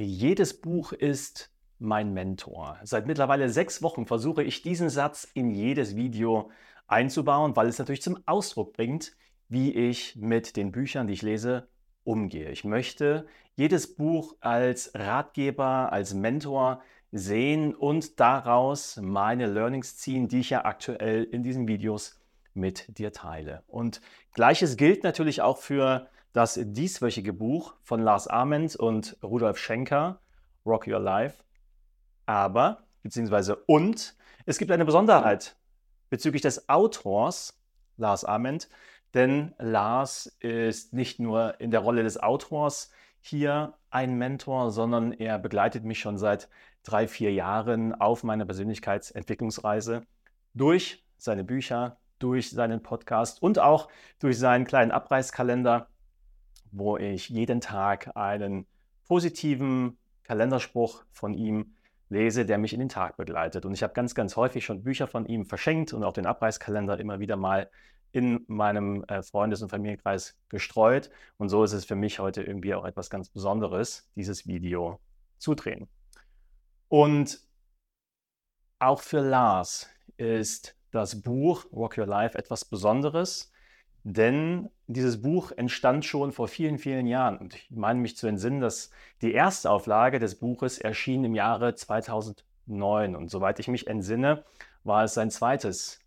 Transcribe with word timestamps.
Jedes 0.00 0.60
Buch 0.60 0.92
ist 0.92 1.50
mein 1.80 2.12
Mentor. 2.14 2.78
Seit 2.84 3.08
mittlerweile 3.08 3.48
sechs 3.48 3.82
Wochen 3.82 4.06
versuche 4.06 4.44
ich 4.44 4.62
diesen 4.62 4.90
Satz 4.90 5.26
in 5.34 5.50
jedes 5.50 5.96
Video 5.96 6.52
einzubauen, 6.86 7.56
weil 7.56 7.66
es 7.66 7.80
natürlich 7.80 8.02
zum 8.02 8.16
Ausdruck 8.24 8.74
bringt, 8.74 9.16
wie 9.48 9.74
ich 9.74 10.14
mit 10.14 10.56
den 10.56 10.70
Büchern, 10.70 11.08
die 11.08 11.14
ich 11.14 11.22
lese, 11.22 11.66
umgehe. 12.04 12.52
Ich 12.52 12.62
möchte 12.62 13.26
jedes 13.56 13.96
Buch 13.96 14.36
als 14.38 14.92
Ratgeber, 14.94 15.92
als 15.92 16.14
Mentor 16.14 16.80
sehen 17.10 17.74
und 17.74 18.20
daraus 18.20 19.00
meine 19.02 19.46
Learnings 19.46 19.96
ziehen, 19.96 20.28
die 20.28 20.40
ich 20.40 20.50
ja 20.50 20.64
aktuell 20.64 21.24
in 21.24 21.42
diesen 21.42 21.66
Videos 21.66 22.20
mit 22.54 22.98
dir 22.98 23.12
teile. 23.12 23.64
Und 23.66 24.00
gleiches 24.32 24.76
gilt 24.76 25.02
natürlich 25.02 25.42
auch 25.42 25.58
für 25.58 26.08
das 26.38 26.56
dieswöchige 26.62 27.32
Buch 27.32 27.74
von 27.82 28.00
Lars 28.00 28.28
Ament 28.28 28.76
und 28.76 29.16
Rudolf 29.24 29.58
Schenker, 29.58 30.20
Rock 30.64 30.86
Your 30.86 31.00
Life. 31.00 31.42
Aber, 32.26 32.84
beziehungsweise 33.02 33.56
und, 33.66 34.14
es 34.46 34.58
gibt 34.58 34.70
eine 34.70 34.84
Besonderheit 34.84 35.56
bezüglich 36.10 36.40
des 36.40 36.68
Autors 36.68 37.60
Lars 37.96 38.24
Ament, 38.24 38.68
denn 39.14 39.52
Lars 39.58 40.26
ist 40.38 40.92
nicht 40.92 41.18
nur 41.18 41.60
in 41.60 41.72
der 41.72 41.80
Rolle 41.80 42.04
des 42.04 42.22
Autors 42.22 42.92
hier 43.20 43.74
ein 43.90 44.14
Mentor, 44.16 44.70
sondern 44.70 45.10
er 45.10 45.40
begleitet 45.40 45.82
mich 45.82 45.98
schon 45.98 46.18
seit 46.18 46.48
drei, 46.84 47.08
vier 47.08 47.32
Jahren 47.32 47.96
auf 47.96 48.22
meiner 48.22 48.44
Persönlichkeitsentwicklungsreise 48.44 50.06
durch 50.54 51.04
seine 51.16 51.42
Bücher, 51.42 51.98
durch 52.20 52.52
seinen 52.52 52.80
Podcast 52.80 53.42
und 53.42 53.58
auch 53.58 53.88
durch 54.20 54.38
seinen 54.38 54.66
kleinen 54.66 54.92
Abreißkalender, 54.92 55.88
wo 56.72 56.96
ich 56.96 57.28
jeden 57.28 57.60
Tag 57.60 58.16
einen 58.16 58.66
positiven 59.06 59.98
Kalenderspruch 60.24 61.04
von 61.12 61.34
ihm 61.34 61.74
lese, 62.10 62.46
der 62.46 62.58
mich 62.58 62.72
in 62.72 62.80
den 62.80 62.88
Tag 62.88 63.16
begleitet. 63.16 63.64
Und 63.64 63.74
ich 63.74 63.82
habe 63.82 63.92
ganz, 63.92 64.14
ganz 64.14 64.36
häufig 64.36 64.64
schon 64.64 64.82
Bücher 64.82 65.06
von 65.06 65.26
ihm 65.26 65.44
verschenkt 65.46 65.92
und 65.92 66.04
auch 66.04 66.12
den 66.12 66.26
Abreißkalender 66.26 66.98
immer 66.98 67.20
wieder 67.20 67.36
mal 67.36 67.70
in 68.12 68.44
meinem 68.46 69.04
äh, 69.04 69.22
Freundes- 69.22 69.62
und 69.62 69.68
Familienkreis 69.68 70.38
gestreut. 70.48 71.10
Und 71.36 71.48
so 71.50 71.64
ist 71.64 71.72
es 71.72 71.84
für 71.84 71.96
mich 71.96 72.18
heute 72.18 72.42
irgendwie 72.42 72.74
auch 72.74 72.84
etwas 72.84 73.10
ganz 73.10 73.28
Besonderes, 73.28 74.08
dieses 74.14 74.46
Video 74.46 75.00
zu 75.38 75.54
drehen. 75.54 75.88
Und 76.88 77.40
auch 78.78 79.00
für 79.00 79.20
Lars 79.20 79.88
ist 80.16 80.76
das 80.90 81.20
Buch 81.20 81.66
Rock 81.72 81.98
Your 81.98 82.06
Life 82.06 82.38
etwas 82.38 82.64
Besonderes, 82.64 83.52
denn 84.10 84.70
dieses 84.86 85.20
Buch 85.20 85.52
entstand 85.52 86.02
schon 86.02 86.32
vor 86.32 86.48
vielen, 86.48 86.78
vielen 86.78 87.06
Jahren. 87.06 87.36
Und 87.36 87.54
ich 87.54 87.70
meine 87.70 88.00
mich 88.00 88.16
zu 88.16 88.26
entsinnen, 88.26 88.60
dass 88.60 88.90
die 89.20 89.32
erste 89.32 89.70
Auflage 89.70 90.18
des 90.18 90.36
Buches 90.38 90.78
erschien 90.78 91.24
im 91.24 91.34
Jahre 91.34 91.74
2009. 91.74 93.14
Und 93.14 93.30
soweit 93.30 93.60
ich 93.60 93.68
mich 93.68 93.86
entsinne, 93.86 94.44
war 94.82 95.04
es 95.04 95.12
sein 95.12 95.30
zweites 95.30 96.00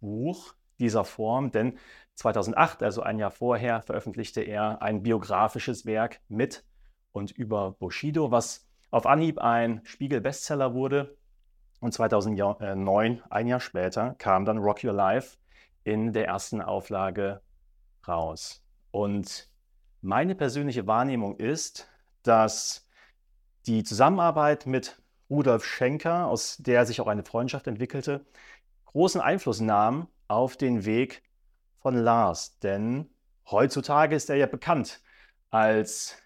Buch 0.00 0.54
dieser 0.78 1.04
Form, 1.04 1.50
denn 1.50 1.76
2008, 2.14 2.84
also 2.84 3.02
ein 3.02 3.18
Jahr 3.18 3.32
vorher, 3.32 3.82
veröffentlichte 3.82 4.40
er 4.40 4.80
ein 4.80 5.02
biografisches 5.02 5.84
Werk 5.84 6.20
mit 6.28 6.64
und 7.10 7.32
über 7.32 7.72
Bushido, 7.72 8.30
was 8.30 8.68
auf 8.92 9.04
Anhieb 9.04 9.38
ein 9.40 9.80
Spiegel-Bestseller 9.82 10.74
wurde. 10.74 11.16
Und 11.80 11.92
2009, 11.92 13.22
ein 13.30 13.46
Jahr 13.48 13.60
später, 13.60 14.14
kam 14.18 14.44
dann 14.44 14.58
Rock 14.58 14.84
Your 14.84 14.92
Life 14.92 15.38
in 15.82 16.12
der 16.12 16.26
ersten 16.26 16.60
Auflage 16.62 17.40
raus. 18.08 18.64
Und 18.90 19.48
meine 20.00 20.34
persönliche 20.34 20.86
Wahrnehmung 20.86 21.36
ist, 21.36 21.88
dass 22.22 22.88
die 23.66 23.84
Zusammenarbeit 23.84 24.66
mit 24.66 25.00
Rudolf 25.30 25.64
Schenker, 25.64 26.26
aus 26.26 26.56
der 26.58 26.86
sich 26.86 27.00
auch 27.00 27.06
eine 27.06 27.24
Freundschaft 27.24 27.66
entwickelte, 27.66 28.24
großen 28.86 29.20
Einfluss 29.20 29.60
nahm 29.60 30.08
auf 30.26 30.56
den 30.56 30.84
Weg 30.84 31.22
von 31.80 31.94
Lars. 31.94 32.58
Denn 32.60 33.10
heutzutage 33.50 34.16
ist 34.16 34.30
er 34.30 34.36
ja 34.36 34.46
bekannt 34.46 35.00
als 35.50 36.16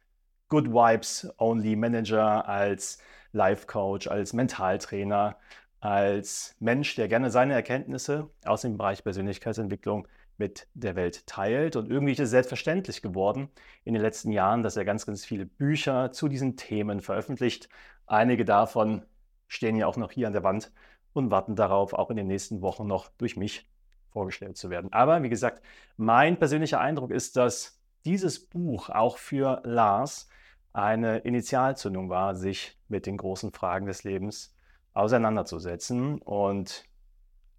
Good 0.48 0.68
Vibes 0.68 1.32
Only 1.38 1.76
Manager, 1.76 2.46
als 2.48 2.98
Life 3.32 3.66
Coach, 3.66 4.06
als 4.06 4.32
Mentaltrainer, 4.32 5.36
als 5.80 6.54
Mensch, 6.60 6.94
der 6.94 7.08
gerne 7.08 7.30
seine 7.30 7.54
Erkenntnisse 7.54 8.30
aus 8.44 8.62
dem 8.62 8.76
Bereich 8.76 9.02
Persönlichkeitsentwicklung 9.02 10.06
mit 10.42 10.66
der 10.74 10.96
Welt 10.96 11.24
teilt. 11.28 11.76
Und 11.76 11.88
irgendwie 11.88 12.10
ist 12.14 12.18
es 12.18 12.30
selbstverständlich 12.30 13.00
geworden 13.00 13.48
in 13.84 13.94
den 13.94 14.02
letzten 14.02 14.32
Jahren, 14.32 14.64
dass 14.64 14.76
er 14.76 14.84
ganz, 14.84 15.06
ganz 15.06 15.24
viele 15.24 15.46
Bücher 15.46 16.10
zu 16.10 16.26
diesen 16.26 16.56
Themen 16.56 17.00
veröffentlicht. 17.00 17.68
Einige 18.08 18.44
davon 18.44 19.02
stehen 19.46 19.76
ja 19.76 19.86
auch 19.86 19.96
noch 19.96 20.10
hier 20.10 20.26
an 20.26 20.32
der 20.32 20.42
Wand 20.42 20.72
und 21.12 21.30
warten 21.30 21.54
darauf, 21.54 21.92
auch 21.92 22.10
in 22.10 22.16
den 22.16 22.26
nächsten 22.26 22.60
Wochen 22.60 22.88
noch 22.88 23.08
durch 23.18 23.36
mich 23.36 23.70
vorgestellt 24.10 24.56
zu 24.56 24.68
werden. 24.68 24.92
Aber 24.92 25.22
wie 25.22 25.28
gesagt, 25.28 25.62
mein 25.96 26.36
persönlicher 26.40 26.80
Eindruck 26.80 27.12
ist, 27.12 27.36
dass 27.36 27.80
dieses 28.04 28.44
Buch 28.44 28.90
auch 28.90 29.18
für 29.18 29.62
Lars 29.62 30.28
eine 30.72 31.18
Initialzündung 31.18 32.08
war, 32.08 32.34
sich 32.34 32.76
mit 32.88 33.06
den 33.06 33.16
großen 33.16 33.52
Fragen 33.52 33.86
des 33.86 34.02
Lebens 34.02 34.56
auseinanderzusetzen. 34.92 36.20
Und 36.20 36.84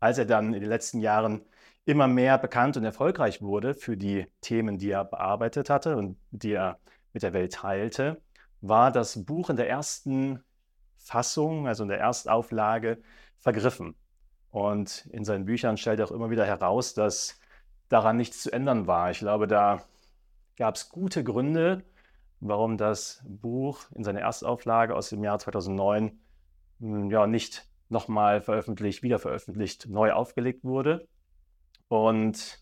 als 0.01 0.17
er 0.17 0.25
dann 0.25 0.53
in 0.53 0.59
den 0.59 0.69
letzten 0.69 0.99
Jahren 0.99 1.45
immer 1.85 2.07
mehr 2.07 2.37
bekannt 2.37 2.77
und 2.77 2.83
erfolgreich 2.83 3.41
wurde 3.41 3.73
für 3.73 3.97
die 3.97 4.27
Themen, 4.41 4.77
die 4.77 4.91
er 4.91 5.05
bearbeitet 5.05 5.69
hatte 5.69 5.97
und 5.97 6.17
die 6.31 6.53
er 6.53 6.79
mit 7.11 7.23
der 7.23 7.33
Welt 7.33 7.53
teilte, 7.53 8.21
war 8.61 8.91
das 8.91 9.25
Buch 9.25 9.49
in 9.49 9.57
der 9.57 9.69
ersten 9.69 10.43
Fassung, 10.97 11.67
also 11.67 11.83
in 11.83 11.89
der 11.89 11.99
Erstauflage, 11.99 13.01
vergriffen. 13.37 13.95
Und 14.51 15.07
in 15.11 15.25
seinen 15.25 15.45
Büchern 15.45 15.77
stellt 15.77 15.99
er 15.99 16.05
auch 16.05 16.11
immer 16.11 16.29
wieder 16.29 16.45
heraus, 16.45 16.93
dass 16.93 17.39
daran 17.89 18.17
nichts 18.17 18.41
zu 18.41 18.51
ändern 18.51 18.87
war. 18.87 19.11
Ich 19.11 19.19
glaube, 19.19 19.47
da 19.47 19.83
gab 20.57 20.75
es 20.75 20.89
gute 20.89 21.23
Gründe, 21.23 21.83
warum 22.39 22.77
das 22.77 23.23
Buch 23.27 23.85
in 23.93 24.03
seiner 24.03 24.21
Erstauflage 24.21 24.95
aus 24.95 25.09
dem 25.09 25.23
Jahr 25.23 25.39
2009 25.39 26.19
hm, 26.79 27.09
ja, 27.09 27.27
nicht 27.27 27.67
nochmal 27.89 28.41
veröffentlicht, 28.41 29.03
wieder 29.03 29.19
veröffentlicht, 29.19 29.87
neu 29.89 30.13
aufgelegt 30.13 30.63
wurde. 30.63 31.07
Und 31.93 32.59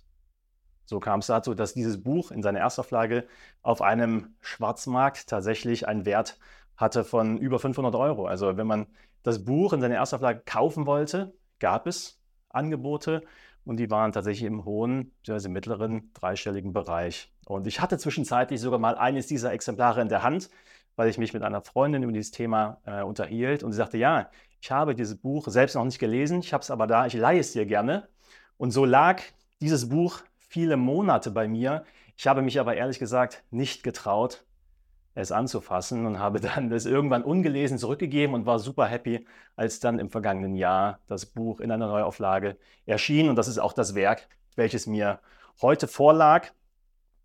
so 0.83 0.99
kam 0.99 1.21
es 1.21 1.27
dazu, 1.27 1.53
dass 1.53 1.73
dieses 1.73 2.03
Buch 2.03 2.31
in 2.31 2.43
seiner 2.43 2.59
Erstauflage 2.59 3.25
auf 3.61 3.81
einem 3.81 4.35
Schwarzmarkt 4.41 5.27
tatsächlich 5.27 5.87
einen 5.87 6.05
Wert 6.05 6.37
hatte 6.75 7.05
von 7.05 7.37
über 7.37 7.57
500 7.57 7.95
Euro. 7.95 8.25
Also 8.25 8.57
wenn 8.57 8.67
man 8.67 8.87
das 9.23 9.45
Buch 9.45 9.71
in 9.71 9.79
seiner 9.79 9.95
Erstauflage 9.95 10.41
kaufen 10.45 10.85
wollte, 10.85 11.33
gab 11.59 11.87
es 11.87 12.19
Angebote 12.49 13.23
und 13.63 13.77
die 13.77 13.89
waren 13.89 14.11
tatsächlich 14.11 14.45
im 14.45 14.65
hohen, 14.65 15.13
bzw. 15.23 15.47
mittleren 15.47 16.11
dreistelligen 16.13 16.73
Bereich. 16.73 17.31
Und 17.45 17.67
ich 17.67 17.79
hatte 17.79 17.97
zwischenzeitlich 17.97 18.59
sogar 18.59 18.79
mal 18.79 18.97
eines 18.97 19.27
dieser 19.27 19.53
Exemplare 19.53 20.01
in 20.01 20.09
der 20.09 20.23
Hand, 20.23 20.49
weil 20.97 21.07
ich 21.07 21.17
mich 21.17 21.33
mit 21.33 21.43
einer 21.43 21.61
Freundin 21.61 22.03
über 22.03 22.11
dieses 22.11 22.31
Thema 22.31 22.81
äh, 22.83 23.01
unterhielt 23.01 23.63
und 23.63 23.71
sie 23.71 23.77
sagte, 23.77 23.97
ja, 23.97 24.29
ich 24.59 24.71
habe 24.71 24.93
dieses 24.93 25.15
Buch 25.15 25.47
selbst 25.47 25.75
noch 25.75 25.85
nicht 25.85 25.99
gelesen, 25.99 26.39
ich 26.39 26.51
habe 26.51 26.63
es 26.63 26.69
aber 26.69 26.85
da, 26.85 27.05
ich 27.05 27.13
leihe 27.13 27.39
es 27.39 27.53
dir 27.53 27.65
gerne. 27.65 28.09
Und 28.61 28.69
so 28.69 28.85
lag 28.85 29.23
dieses 29.59 29.89
Buch 29.89 30.21
viele 30.37 30.77
Monate 30.77 31.31
bei 31.31 31.47
mir. 31.47 31.83
Ich 32.15 32.27
habe 32.27 32.43
mich 32.43 32.59
aber 32.59 32.75
ehrlich 32.75 32.99
gesagt 32.99 33.43
nicht 33.49 33.81
getraut, 33.81 34.45
es 35.15 35.31
anzufassen 35.31 36.05
und 36.05 36.19
habe 36.19 36.39
dann 36.41 36.69
das 36.69 36.85
irgendwann 36.85 37.23
ungelesen 37.23 37.79
zurückgegeben 37.79 38.35
und 38.35 38.45
war 38.45 38.59
super 38.59 38.85
happy, 38.85 39.25
als 39.55 39.79
dann 39.79 39.97
im 39.97 40.11
vergangenen 40.11 40.55
Jahr 40.55 40.99
das 41.07 41.25
Buch 41.25 41.59
in 41.59 41.71
einer 41.71 41.87
Neuauflage 41.87 42.55
erschien. 42.85 43.29
Und 43.29 43.35
das 43.35 43.47
ist 43.47 43.57
auch 43.57 43.73
das 43.73 43.95
Werk, 43.95 44.27
welches 44.55 44.85
mir 44.85 45.21
heute 45.63 45.87
vorlag 45.87 46.49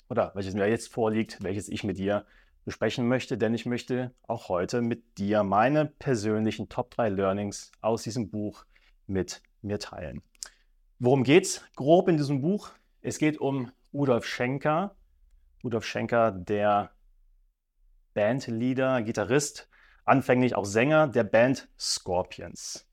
oder 0.09 0.33
welches 0.35 0.55
mir 0.55 0.71
jetzt 0.71 0.91
vorliegt, 0.91 1.43
welches 1.43 1.69
ich 1.69 1.85
mit 1.85 1.99
dir 1.99 2.25
besprechen 2.65 3.09
möchte, 3.09 3.37
denn 3.37 3.53
ich 3.53 3.67
möchte 3.67 4.11
auch 4.27 4.49
heute 4.49 4.81
mit 4.81 5.19
dir 5.19 5.43
meine 5.43 5.85
persönlichen 5.85 6.71
Top 6.71 6.93
3 6.93 7.11
Learnings 7.11 7.73
aus 7.83 8.05
diesem 8.05 8.31
Buch 8.31 8.65
mit 9.07 9.43
mir 9.61 9.79
teilen. 9.79 10.23
Worum 10.99 11.25
geht 11.25 11.45
es 11.45 11.63
grob 11.75 12.09
in 12.09 12.17
diesem 12.17 12.41
Buch? 12.41 12.71
Es 13.03 13.19
geht 13.19 13.39
um 13.39 13.71
Rudolf 13.93 14.25
Schenker. 14.25 14.97
Rudolf 15.63 15.85
Schenker, 15.85 16.33
der 16.33 16.91
Bandleader, 18.15 19.03
Gitarrist, 19.03 19.69
anfänglich 20.07 20.55
auch 20.55 20.65
Sänger 20.65 21.07
der 21.07 21.25
Band 21.25 21.69
Scorpions. 21.79 22.89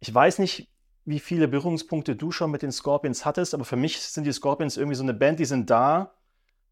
Ich 0.00 0.12
weiß 0.12 0.40
nicht, 0.40 0.68
wie 1.04 1.20
viele 1.20 1.46
Berührungspunkte 1.46 2.16
du 2.16 2.32
schon 2.32 2.50
mit 2.50 2.62
den 2.62 2.72
Scorpions 2.72 3.24
hattest, 3.24 3.54
aber 3.54 3.64
für 3.64 3.76
mich 3.76 4.00
sind 4.00 4.24
die 4.24 4.32
Scorpions 4.32 4.76
irgendwie 4.76 4.96
so 4.96 5.04
eine 5.04 5.14
Band, 5.14 5.38
die 5.38 5.44
sind 5.44 5.70
da, 5.70 6.12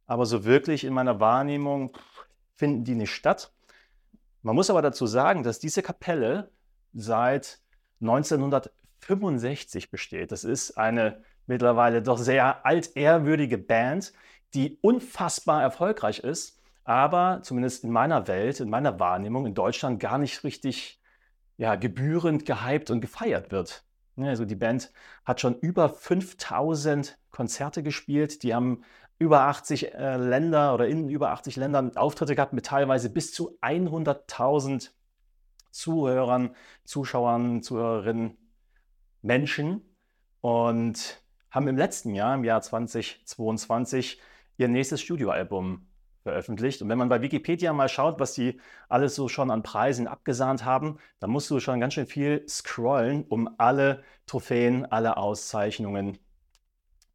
aber 0.06 0.26
so 0.26 0.44
wirklich 0.44 0.82
in 0.82 0.92
meiner 0.92 1.20
Wahrnehmung 1.20 1.96
finden 2.56 2.82
die 2.82 2.96
nicht 2.96 3.14
statt. 3.14 3.52
Man 4.42 4.56
muss 4.56 4.68
aber 4.68 4.82
dazu 4.82 5.06
sagen, 5.06 5.44
dass 5.44 5.60
diese 5.60 5.82
Kapelle 5.82 6.50
seit 6.92 7.60
1965 9.04 9.90
besteht. 9.90 10.32
Das 10.32 10.44
ist 10.44 10.78
eine 10.78 11.22
mittlerweile 11.46 12.02
doch 12.02 12.18
sehr 12.18 12.64
altehrwürdige 12.66 13.58
Band, 13.58 14.12
die 14.54 14.78
unfassbar 14.82 15.62
erfolgreich 15.62 16.20
ist 16.20 16.60
aber 16.84 17.40
zumindest 17.42 17.84
in 17.84 17.90
meiner 17.90 18.28
Welt, 18.28 18.60
in 18.60 18.70
meiner 18.70 19.00
Wahrnehmung 19.00 19.46
in 19.46 19.54
Deutschland 19.54 20.00
gar 20.00 20.18
nicht 20.18 20.44
richtig 20.44 21.00
ja, 21.56 21.76
gebührend 21.76 22.44
gehypt 22.46 22.90
und 22.90 23.00
gefeiert 23.00 23.50
wird. 23.50 23.84
Also 24.16 24.44
die 24.44 24.54
Band 24.54 24.92
hat 25.24 25.40
schon 25.40 25.58
über 25.58 25.88
5000 25.88 27.18
Konzerte 27.30 27.82
gespielt. 27.82 28.42
Die 28.42 28.54
haben 28.54 28.84
über 29.18 29.42
80 29.42 29.94
äh, 29.94 30.16
Länder 30.16 30.74
oder 30.74 30.86
in 30.86 31.08
über 31.08 31.30
80 31.30 31.56
Ländern 31.56 31.96
Auftritte 31.96 32.34
gehabt 32.34 32.52
mit 32.52 32.66
teilweise 32.66 33.10
bis 33.10 33.32
zu 33.32 33.58
100.000 33.60 34.90
Zuhörern, 35.70 36.54
Zuschauern, 36.84 37.62
Zuhörerinnen, 37.62 38.36
Menschen 39.24 39.82
und 40.40 41.22
haben 41.50 41.68
im 41.68 41.76
letzten 41.76 42.14
Jahr, 42.14 42.34
im 42.34 42.44
Jahr 42.44 42.60
2022, 42.60 44.20
ihr 44.58 44.68
nächstes 44.68 45.00
Studioalbum 45.00 45.86
veröffentlicht. 46.22 46.82
Und 46.82 46.88
wenn 46.88 46.98
man 46.98 47.08
bei 47.08 47.22
Wikipedia 47.22 47.72
mal 47.72 47.88
schaut, 47.88 48.20
was 48.20 48.34
die 48.34 48.60
alles 48.88 49.14
so 49.14 49.28
schon 49.28 49.50
an 49.50 49.62
Preisen 49.62 50.06
abgesahnt 50.06 50.64
haben, 50.64 50.98
dann 51.20 51.30
musst 51.30 51.50
du 51.50 51.60
schon 51.60 51.80
ganz 51.80 51.94
schön 51.94 52.06
viel 52.06 52.44
scrollen, 52.48 53.24
um 53.24 53.48
alle 53.58 54.02
Trophäen, 54.26 54.86
alle 54.86 55.16
Auszeichnungen 55.16 56.18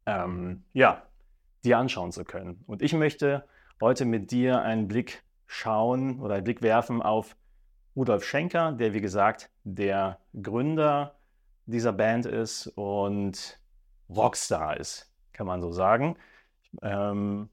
ähm, 0.06 0.64
ja, 0.72 1.02
dir 1.64 1.78
anschauen 1.78 2.12
zu 2.12 2.24
können. 2.24 2.64
Und 2.66 2.82
ich 2.82 2.92
möchte 2.92 3.44
heute 3.80 4.04
mit 4.04 4.30
dir 4.30 4.62
einen 4.62 4.88
Blick 4.88 5.22
schauen 5.46 6.20
oder 6.20 6.34
einen 6.34 6.44
Blick 6.44 6.62
werfen 6.62 7.02
auf 7.02 7.36
Rudolf 7.94 8.24
Schenker, 8.24 8.72
der 8.72 8.94
wie 8.94 9.00
gesagt 9.00 9.50
der 9.64 10.18
Gründer 10.40 11.19
dieser 11.70 11.92
Band 11.92 12.26
ist 12.26 12.66
und 12.68 13.60
Rockstar 14.08 14.78
ist, 14.78 15.12
kann 15.32 15.46
man 15.46 15.60
so 15.60 15.72
sagen. 15.72 16.16
Ähm, 16.82 17.48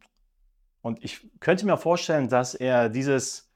und 0.81 1.03
ich 1.03 1.29
könnte 1.39 1.65
mir 1.65 1.77
vorstellen, 1.77 2.29
dass 2.29 2.55
er 2.55 2.89
dieses 2.89 3.51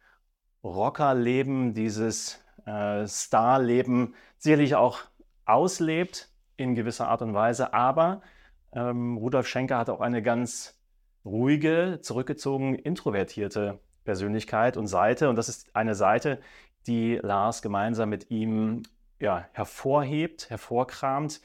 Rockerleben, 0.63 1.74
dieses 1.74 2.44
äh, 2.66 3.08
Starleben 3.08 4.16
sicherlich 4.38 4.75
auch 4.75 5.00
auslebt 5.46 6.30
in 6.58 6.75
gewisser 6.75 7.07
Art 7.07 7.22
und 7.22 7.34
Weise, 7.34 7.74
aber 7.74 8.22
ähm, 8.74 9.18
Rudolf 9.18 9.48
Schenker 9.48 9.78
hat 9.78 9.90
auch 9.90 10.02
eine 10.02 10.22
ganz 10.22 10.80
ruhige, 11.25 12.00
zurückgezogen, 12.02 12.75
introvertierte 12.75 13.80
Persönlichkeit 14.04 14.78
und 14.78 14.88
Seite. 14.88 15.30
Und 15.30 15.36
das 15.36 15.50
ist 15.50 15.75
eine 15.75 15.96
Seite, 15.96 16.40
die 16.88 17.19
Lars 17.22 17.62
gemeinsam 17.62 18.10
mit 18.10 18.31
ihm 18.31 18.84
ja, 19.21 19.47
hervorhebt, 19.53 20.50
hervorkramt, 20.50 21.41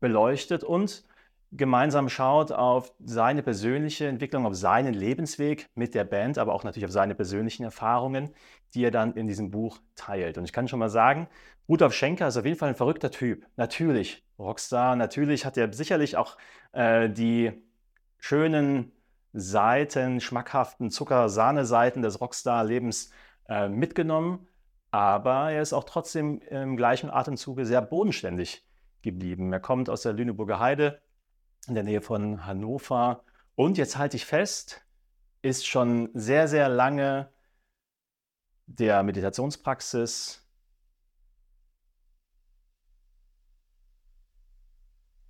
beleuchtet 0.00 0.64
und 0.64 1.04
gemeinsam 1.52 2.08
schaut 2.08 2.52
auf 2.52 2.92
seine 3.04 3.42
persönliche 3.42 4.06
Entwicklung, 4.06 4.46
auf 4.46 4.54
seinen 4.54 4.94
Lebensweg 4.94 5.66
mit 5.74 5.94
der 5.94 6.04
Band, 6.04 6.38
aber 6.38 6.54
auch 6.54 6.64
natürlich 6.64 6.84
auf 6.84 6.92
seine 6.92 7.14
persönlichen 7.14 7.64
Erfahrungen, 7.64 8.30
die 8.74 8.84
er 8.84 8.90
dann 8.90 9.14
in 9.14 9.26
diesem 9.26 9.50
Buch 9.50 9.80
teilt. 9.96 10.38
Und 10.38 10.44
ich 10.44 10.52
kann 10.52 10.68
schon 10.68 10.78
mal 10.78 10.90
sagen, 10.90 11.28
Rudolf 11.68 11.94
Schenker 11.94 12.28
ist 12.28 12.36
auf 12.36 12.44
jeden 12.44 12.58
Fall 12.58 12.68
ein 12.70 12.76
verrückter 12.76 13.10
Typ. 13.10 13.46
Natürlich 13.56 14.24
Rockstar, 14.38 14.96
natürlich 14.96 15.44
hat 15.44 15.56
er 15.56 15.72
sicherlich 15.72 16.16
auch 16.16 16.36
äh, 16.72 17.08
die 17.08 17.52
schönen 18.18 18.92
Seiten, 19.32 20.20
schmackhaften 20.20 20.90
Zucker-Sahne-Seiten 20.90 22.02
des 22.02 22.20
Rockstar-Lebens 22.20 23.10
äh, 23.48 23.68
mitgenommen, 23.68 24.48
aber 24.90 25.52
er 25.52 25.62
ist 25.62 25.72
auch 25.72 25.84
trotzdem 25.84 26.40
im 26.42 26.76
gleichen 26.76 27.10
Atemzuge 27.10 27.64
sehr 27.66 27.82
bodenständig 27.82 28.66
geblieben. 29.02 29.52
Er 29.52 29.60
kommt 29.60 29.88
aus 29.88 30.02
der 30.02 30.12
Lüneburger 30.12 30.58
Heide 30.58 31.00
in 31.68 31.74
der 31.74 31.84
Nähe 31.84 32.00
von 32.00 32.46
Hannover 32.46 33.24
und 33.54 33.78
jetzt 33.78 33.96
halte 33.96 34.16
ich 34.16 34.26
fest, 34.26 34.84
ist 35.42 35.66
schon 35.66 36.10
sehr, 36.14 36.48
sehr 36.48 36.68
lange 36.68 37.32
der 38.66 39.02
Meditationspraxis 39.02 40.40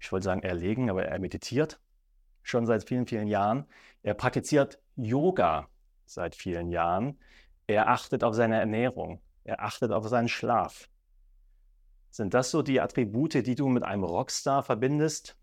ich 0.00 0.12
wollte 0.12 0.24
sagen 0.24 0.42
erlegen, 0.42 0.90
aber 0.90 1.04
er 1.04 1.18
meditiert 1.20 1.78
schon 2.42 2.66
seit 2.66 2.88
vielen, 2.88 3.06
vielen 3.06 3.28
Jahren. 3.28 3.66
Er 4.02 4.14
praktiziert 4.14 4.80
Yoga 4.96 5.68
seit 6.06 6.34
vielen 6.34 6.70
Jahren. 6.70 7.20
Er 7.66 7.88
achtet 7.88 8.24
auf 8.24 8.34
seine 8.34 8.58
Ernährung. 8.58 9.20
Er 9.44 9.62
achtet 9.62 9.92
auf 9.92 10.06
seinen 10.08 10.28
Schlaf. 10.28 10.88
Sind 12.10 12.34
das 12.34 12.50
so 12.50 12.62
die 12.62 12.80
Attribute, 12.80 13.34
die 13.34 13.54
du 13.54 13.68
mit 13.68 13.84
einem 13.84 14.04
Rockstar 14.04 14.62
verbindest? 14.62 15.36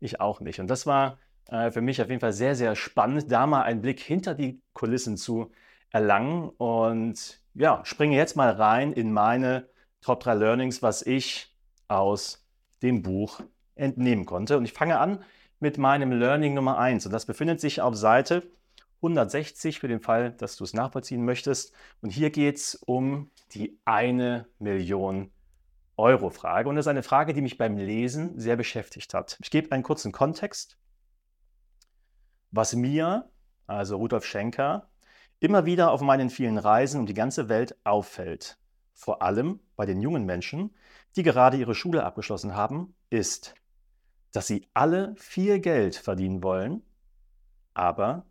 Ich 0.00 0.20
auch 0.20 0.40
nicht. 0.40 0.60
Und 0.60 0.68
das 0.68 0.86
war 0.86 1.18
äh, 1.48 1.70
für 1.70 1.80
mich 1.80 2.02
auf 2.02 2.08
jeden 2.08 2.20
Fall 2.20 2.32
sehr, 2.32 2.54
sehr 2.54 2.76
spannend, 2.76 3.30
da 3.30 3.46
mal 3.46 3.62
einen 3.62 3.80
Blick 3.80 4.00
hinter 4.00 4.34
die 4.34 4.60
Kulissen 4.74 5.16
zu 5.16 5.50
erlangen. 5.90 6.48
Und 6.50 7.40
ja, 7.54 7.84
springe 7.84 8.16
jetzt 8.16 8.36
mal 8.36 8.50
rein 8.50 8.92
in 8.92 9.12
meine 9.12 9.68
Top 10.00 10.20
3 10.20 10.34
Learnings, 10.34 10.82
was 10.82 11.02
ich 11.02 11.54
aus 11.88 12.46
dem 12.82 13.02
Buch 13.02 13.40
entnehmen 13.74 14.26
konnte. 14.26 14.56
Und 14.58 14.64
ich 14.64 14.72
fange 14.72 14.98
an 14.98 15.22
mit 15.60 15.78
meinem 15.78 16.12
Learning 16.12 16.54
Nummer 16.54 16.78
1. 16.78 17.06
Und 17.06 17.12
das 17.12 17.26
befindet 17.26 17.60
sich 17.60 17.80
auf 17.80 17.94
Seite 17.94 18.50
160 18.98 19.78
für 19.80 19.88
den 19.88 20.00
Fall, 20.00 20.32
dass 20.32 20.56
du 20.56 20.64
es 20.64 20.74
nachvollziehen 20.74 21.24
möchtest. 21.24 21.72
Und 22.00 22.10
hier 22.10 22.30
geht 22.30 22.56
es 22.56 22.74
um 22.74 23.30
die 23.52 23.78
eine 23.84 24.46
Million 24.58 25.30
Euro 25.96 26.30
Frage. 26.30 26.68
Und 26.68 26.76
das 26.76 26.84
ist 26.84 26.90
eine 26.90 27.02
Frage, 27.02 27.32
die 27.32 27.40
mich 27.40 27.58
beim 27.58 27.76
Lesen 27.76 28.38
sehr 28.38 28.56
beschäftigt 28.56 29.14
hat. 29.14 29.36
Ich 29.42 29.50
gebe 29.50 29.72
einen 29.72 29.82
kurzen 29.82 30.12
Kontext. 30.12 30.78
Was 32.50 32.74
mir, 32.74 33.28
also 33.66 33.96
Rudolf 33.96 34.24
Schenker, 34.24 34.88
immer 35.40 35.66
wieder 35.66 35.90
auf 35.90 36.00
meinen 36.00 36.30
vielen 36.30 36.58
Reisen 36.58 37.00
um 37.00 37.06
die 37.06 37.14
ganze 37.14 37.48
Welt 37.48 37.76
auffällt, 37.84 38.58
vor 38.94 39.22
allem 39.22 39.60
bei 39.76 39.86
den 39.86 40.00
jungen 40.00 40.24
Menschen, 40.24 40.74
die 41.16 41.22
gerade 41.22 41.56
ihre 41.56 41.74
Schule 41.74 42.04
abgeschlossen 42.04 42.54
haben, 42.54 42.94
ist, 43.10 43.54
dass 44.32 44.46
sie 44.46 44.68
alle 44.74 45.14
viel 45.16 45.60
Geld 45.60 45.96
verdienen 45.96 46.42
wollen, 46.42 46.82
aber 47.74 48.24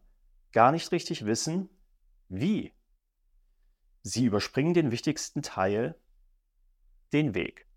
gar 0.57 0.71
nicht 0.71 0.91
richtig 0.91 1.27
wissen, 1.27 1.69
wie. 2.29 2.73
Sie 4.01 4.25
überspringen 4.25 4.73
den 4.73 4.89
wichtigsten 4.89 5.43
Teil, 5.43 5.93
den 7.13 7.35
Weg. 7.35 7.67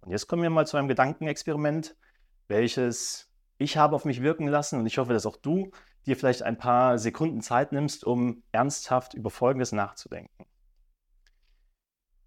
Und 0.00 0.10
jetzt 0.10 0.26
kommen 0.26 0.42
wir 0.42 0.48
mal 0.48 0.66
zu 0.66 0.78
einem 0.78 0.88
Gedankenexperiment, 0.88 1.98
welches 2.46 3.30
ich 3.58 3.76
habe 3.76 3.94
auf 3.94 4.06
mich 4.06 4.22
wirken 4.22 4.48
lassen 4.48 4.78
und 4.78 4.86
ich 4.86 4.96
hoffe, 4.96 5.12
dass 5.12 5.26
auch 5.26 5.36
du 5.36 5.70
dir 6.06 6.16
vielleicht 6.16 6.44
ein 6.44 6.56
paar 6.56 6.98
Sekunden 6.98 7.42
Zeit 7.42 7.72
nimmst, 7.72 8.04
um 8.04 8.42
ernsthaft 8.50 9.12
über 9.12 9.28
Folgendes 9.28 9.72
nachzudenken. 9.72 10.46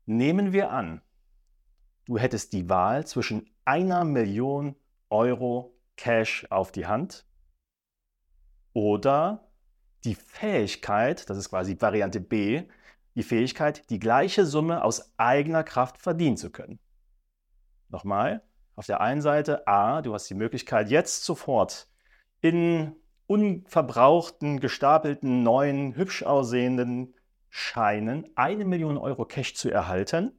Nehmen 0.05 0.53
wir 0.53 0.69
an, 0.69 1.01
du 2.05 2.19
hättest 2.19 2.53
die 2.53 2.69
Wahl 2.69 3.07
zwischen 3.07 3.49
einer 3.65 4.03
Million 4.03 4.75
Euro 5.09 5.75
Cash 5.95 6.45
auf 6.51 6.71
die 6.71 6.85
Hand 6.85 7.25
oder 8.73 9.47
die 10.03 10.15
Fähigkeit, 10.15 11.29
das 11.29 11.37
ist 11.37 11.49
quasi 11.49 11.79
Variante 11.79 12.19
B, 12.19 12.63
die 13.15 13.23
Fähigkeit, 13.23 13.89
die 13.89 13.99
gleiche 13.99 14.45
Summe 14.45 14.83
aus 14.83 15.13
eigener 15.17 15.63
Kraft 15.63 15.97
verdienen 15.97 16.37
zu 16.37 16.49
können. 16.49 16.79
Nochmal, 17.89 18.41
auf 18.75 18.85
der 18.85 19.01
einen 19.01 19.21
Seite 19.21 19.67
A, 19.67 20.01
du 20.01 20.13
hast 20.13 20.29
die 20.29 20.35
Möglichkeit 20.35 20.89
jetzt 20.89 21.25
sofort 21.25 21.89
in 22.39 22.95
unverbrauchten, 23.27 24.59
gestapelten, 24.59 25.43
neuen, 25.43 25.95
hübsch 25.95 26.23
aussehenden 26.23 27.13
Scheinen 27.49 28.29
eine 28.35 28.65
Million 28.65 28.97
Euro 28.97 29.25
Cash 29.25 29.55
zu 29.55 29.69
erhalten. 29.69 30.31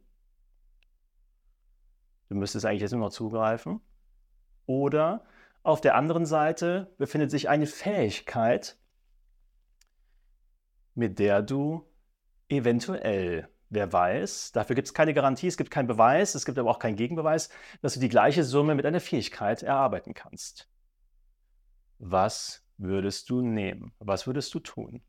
Du 2.28 2.34
müsstest 2.34 2.64
eigentlich 2.64 2.80
jetzt 2.80 2.92
nur 2.92 3.00
noch 3.00 3.10
zugreifen. 3.10 3.80
Oder 4.64 5.24
auf 5.62 5.80
der 5.80 5.94
anderen 5.94 6.26
Seite 6.26 6.92
befindet 6.98 7.30
sich 7.30 7.48
eine 7.48 7.66
Fähigkeit, 7.66 8.76
mit 10.94 11.18
der 11.18 11.42
du 11.42 11.88
eventuell, 12.48 13.48
wer 13.70 13.92
weiß, 13.92 14.52
dafür 14.52 14.76
gibt 14.76 14.88
es 14.88 14.94
keine 14.94 15.14
Garantie, 15.14 15.46
es 15.46 15.56
gibt 15.56 15.70
keinen 15.70 15.86
Beweis, 15.86 16.34
es 16.34 16.44
gibt 16.44 16.58
aber 16.58 16.70
auch 16.70 16.78
keinen 16.78 16.96
Gegenbeweis, 16.96 17.48
dass 17.80 17.94
du 17.94 18.00
die 18.00 18.08
gleiche 18.08 18.44
Summe 18.44 18.74
mit 18.74 18.84
einer 18.84 19.00
Fähigkeit 19.00 19.62
erarbeiten 19.62 20.14
kannst. 20.14 20.68
Was 21.98 22.66
würdest 22.76 23.30
du 23.30 23.40
nehmen? 23.40 23.92
Was 24.00 24.26
würdest 24.26 24.52
du 24.54 24.60
tun? 24.60 25.02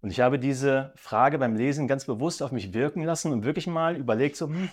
Und 0.00 0.10
ich 0.10 0.20
habe 0.20 0.38
diese 0.38 0.92
Frage 0.96 1.38
beim 1.38 1.54
Lesen 1.54 1.86
ganz 1.86 2.06
bewusst 2.06 2.42
auf 2.42 2.50
mich 2.50 2.74
wirken 2.74 3.04
lassen 3.04 3.30
und 3.30 3.44
wirklich 3.44 3.68
mal 3.68 3.96
überlegt, 3.96 4.36
so, 4.36 4.48
hm, 4.48 4.68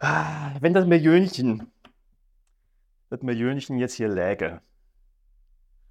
ah, 0.00 0.50
wenn 0.60 0.74
das 0.74 0.86
Millionchen, 0.86 1.70
das 3.12 3.20
Millionchen 3.22 3.78
jetzt 3.78 3.94
hier 3.94 4.08
läge. 4.08 4.62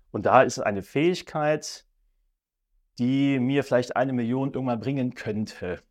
Und 0.10 0.26
da 0.26 0.42
ist 0.42 0.58
eine 0.60 0.82
Fähigkeit, 0.82 1.86
die 2.98 3.40
mir 3.40 3.64
vielleicht 3.64 3.96
eine 3.96 4.12
Million 4.12 4.54
irgendwann 4.54 4.80
bringen 4.80 5.14
könnte. 5.14 5.84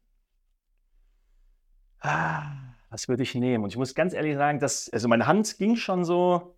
Ah, 2.00 2.50
was 2.90 3.08
würde 3.08 3.22
ich 3.22 3.34
nehmen? 3.36 3.62
Und 3.62 3.70
ich 3.70 3.76
muss 3.76 3.94
ganz 3.94 4.12
ehrlich 4.12 4.34
sagen, 4.34 4.58
dass, 4.58 4.90
also 4.90 5.06
meine 5.06 5.28
Hand 5.28 5.56
ging 5.58 5.76
schon 5.76 6.04
so, 6.04 6.56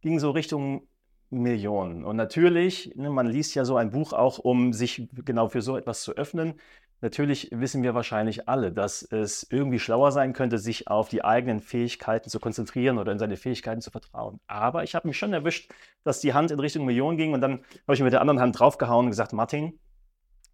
ging 0.00 0.18
so 0.18 0.32
Richtung 0.32 0.88
Millionen. 1.30 2.04
Und 2.04 2.16
natürlich, 2.16 2.92
ne, 2.96 3.08
man 3.08 3.26
liest 3.26 3.54
ja 3.54 3.64
so 3.64 3.76
ein 3.76 3.90
Buch 3.90 4.12
auch, 4.12 4.38
um 4.38 4.72
sich 4.72 5.08
genau 5.24 5.48
für 5.48 5.62
so 5.62 5.76
etwas 5.76 6.02
zu 6.02 6.12
öffnen. 6.12 6.54
Natürlich 7.02 7.48
wissen 7.50 7.82
wir 7.82 7.94
wahrscheinlich 7.96 8.48
alle, 8.48 8.70
dass 8.70 9.02
es 9.02 9.44
irgendwie 9.50 9.80
schlauer 9.80 10.12
sein 10.12 10.32
könnte, 10.32 10.58
sich 10.58 10.86
auf 10.86 11.08
die 11.08 11.24
eigenen 11.24 11.58
Fähigkeiten 11.58 12.30
zu 12.30 12.38
konzentrieren 12.38 12.96
oder 12.96 13.10
in 13.10 13.18
seine 13.18 13.36
Fähigkeiten 13.36 13.80
zu 13.80 13.90
vertrauen. 13.90 14.38
Aber 14.46 14.84
ich 14.84 14.94
habe 14.94 15.08
mich 15.08 15.18
schon 15.18 15.32
erwischt, 15.32 15.72
dass 16.04 16.20
die 16.20 16.32
Hand 16.32 16.52
in 16.52 16.60
Richtung 16.60 16.84
Millionen 16.84 17.16
ging 17.16 17.34
und 17.34 17.40
dann 17.40 17.64
habe 17.88 17.94
ich 17.94 18.00
mit 18.00 18.12
der 18.12 18.20
anderen 18.20 18.38
Hand 18.38 18.58
draufgehauen 18.58 19.06
und 19.06 19.10
gesagt, 19.10 19.32
Martin, 19.32 19.80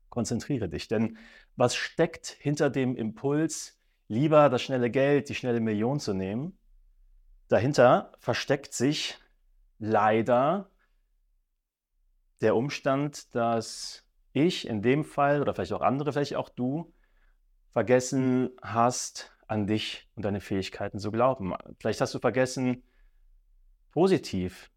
konzentriere 0.08 0.70
dich. 0.70 0.88
Denn 0.88 1.18
was 1.56 1.76
steckt 1.76 2.28
hinter 2.40 2.70
dem 2.70 2.96
Impuls, 2.96 3.78
lieber 4.08 4.48
das 4.48 4.62
schnelle 4.62 4.90
Geld, 4.90 5.28
die 5.28 5.34
schnelle 5.34 5.60
Million 5.60 6.00
zu 6.00 6.14
nehmen? 6.14 6.58
Dahinter 7.48 8.12
versteckt 8.20 8.72
sich 8.72 9.18
leider 9.78 10.70
der 12.40 12.56
Umstand, 12.56 13.34
dass 13.34 14.07
ich 14.40 14.66
in 14.66 14.82
dem 14.82 15.04
Fall 15.04 15.40
oder 15.40 15.54
vielleicht 15.54 15.72
auch 15.72 15.80
andere, 15.80 16.12
vielleicht 16.12 16.36
auch 16.36 16.48
du, 16.48 16.92
vergessen 17.72 18.50
hast, 18.62 19.32
an 19.46 19.66
dich 19.66 20.06
und 20.14 20.24
deine 20.24 20.40
Fähigkeiten 20.40 20.98
zu 20.98 21.10
glauben. 21.10 21.54
Vielleicht 21.78 22.00
hast 22.00 22.14
du 22.14 22.18
vergessen, 22.18 22.82
positiv 23.92 24.70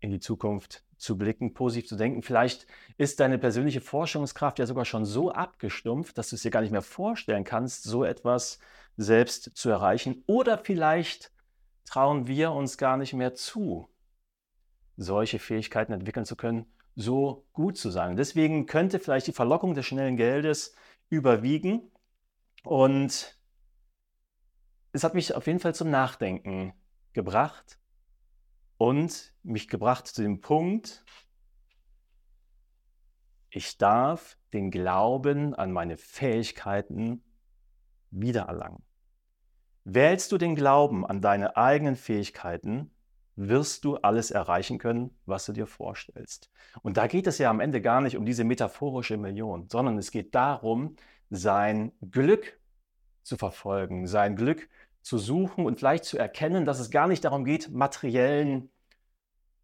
in 0.00 0.10
die 0.10 0.20
Zukunft 0.20 0.84
zu 0.96 1.16
blicken, 1.16 1.54
positiv 1.54 1.88
zu 1.88 1.96
denken. 1.96 2.22
Vielleicht 2.22 2.66
ist 2.96 3.20
deine 3.20 3.38
persönliche 3.38 3.80
Forschungskraft 3.80 4.58
ja 4.58 4.66
sogar 4.66 4.84
schon 4.84 5.04
so 5.04 5.30
abgestumpft, 5.30 6.18
dass 6.18 6.30
du 6.30 6.36
es 6.36 6.42
dir 6.42 6.50
gar 6.50 6.62
nicht 6.62 6.72
mehr 6.72 6.82
vorstellen 6.82 7.44
kannst, 7.44 7.84
so 7.84 8.04
etwas 8.04 8.58
selbst 8.96 9.56
zu 9.56 9.70
erreichen. 9.70 10.24
Oder 10.26 10.58
vielleicht 10.58 11.32
trauen 11.84 12.26
wir 12.26 12.50
uns 12.52 12.76
gar 12.76 12.96
nicht 12.96 13.14
mehr 13.14 13.34
zu, 13.34 13.88
solche 14.96 15.38
Fähigkeiten 15.38 15.92
entwickeln 15.92 16.26
zu 16.26 16.34
können, 16.34 16.66
so 16.98 17.46
gut 17.52 17.78
zu 17.78 17.90
sein. 17.90 18.16
Deswegen 18.16 18.66
könnte 18.66 18.98
vielleicht 18.98 19.28
die 19.28 19.32
Verlockung 19.32 19.74
des 19.74 19.86
schnellen 19.86 20.16
Geldes 20.16 20.74
überwiegen. 21.08 21.92
Und 22.64 23.38
es 24.90 25.04
hat 25.04 25.14
mich 25.14 25.32
auf 25.32 25.46
jeden 25.46 25.60
Fall 25.60 25.76
zum 25.76 25.90
Nachdenken 25.90 26.74
gebracht 27.12 27.78
und 28.78 29.32
mich 29.44 29.68
gebracht 29.68 30.08
zu 30.08 30.22
dem 30.22 30.40
Punkt, 30.40 31.04
ich 33.50 33.78
darf 33.78 34.36
den 34.52 34.72
Glauben 34.72 35.54
an 35.54 35.70
meine 35.70 35.96
Fähigkeiten 35.96 37.22
wiedererlangen. 38.10 38.82
Wählst 39.84 40.32
du 40.32 40.38
den 40.38 40.56
Glauben 40.56 41.06
an 41.06 41.20
deine 41.20 41.56
eigenen 41.56 41.94
Fähigkeiten, 41.94 42.90
wirst 43.38 43.84
du 43.84 43.96
alles 43.96 44.32
erreichen 44.32 44.78
können, 44.78 45.16
was 45.24 45.46
du 45.46 45.52
dir 45.52 45.66
vorstellst. 45.66 46.50
Und 46.82 46.96
da 46.96 47.06
geht 47.06 47.28
es 47.28 47.38
ja 47.38 47.50
am 47.50 47.60
Ende 47.60 47.80
gar 47.80 48.00
nicht 48.00 48.16
um 48.16 48.26
diese 48.26 48.42
metaphorische 48.42 49.16
Million, 49.16 49.68
sondern 49.70 49.96
es 49.96 50.10
geht 50.10 50.34
darum, 50.34 50.96
sein 51.30 51.92
Glück 52.10 52.58
zu 53.22 53.36
verfolgen, 53.36 54.08
sein 54.08 54.34
Glück 54.34 54.68
zu 55.02 55.18
suchen 55.18 55.66
und 55.66 55.78
vielleicht 55.78 56.04
zu 56.04 56.18
erkennen, 56.18 56.64
dass 56.64 56.80
es 56.80 56.90
gar 56.90 57.06
nicht 57.06 57.24
darum 57.24 57.44
geht, 57.44 57.70
materiellen 57.70 58.70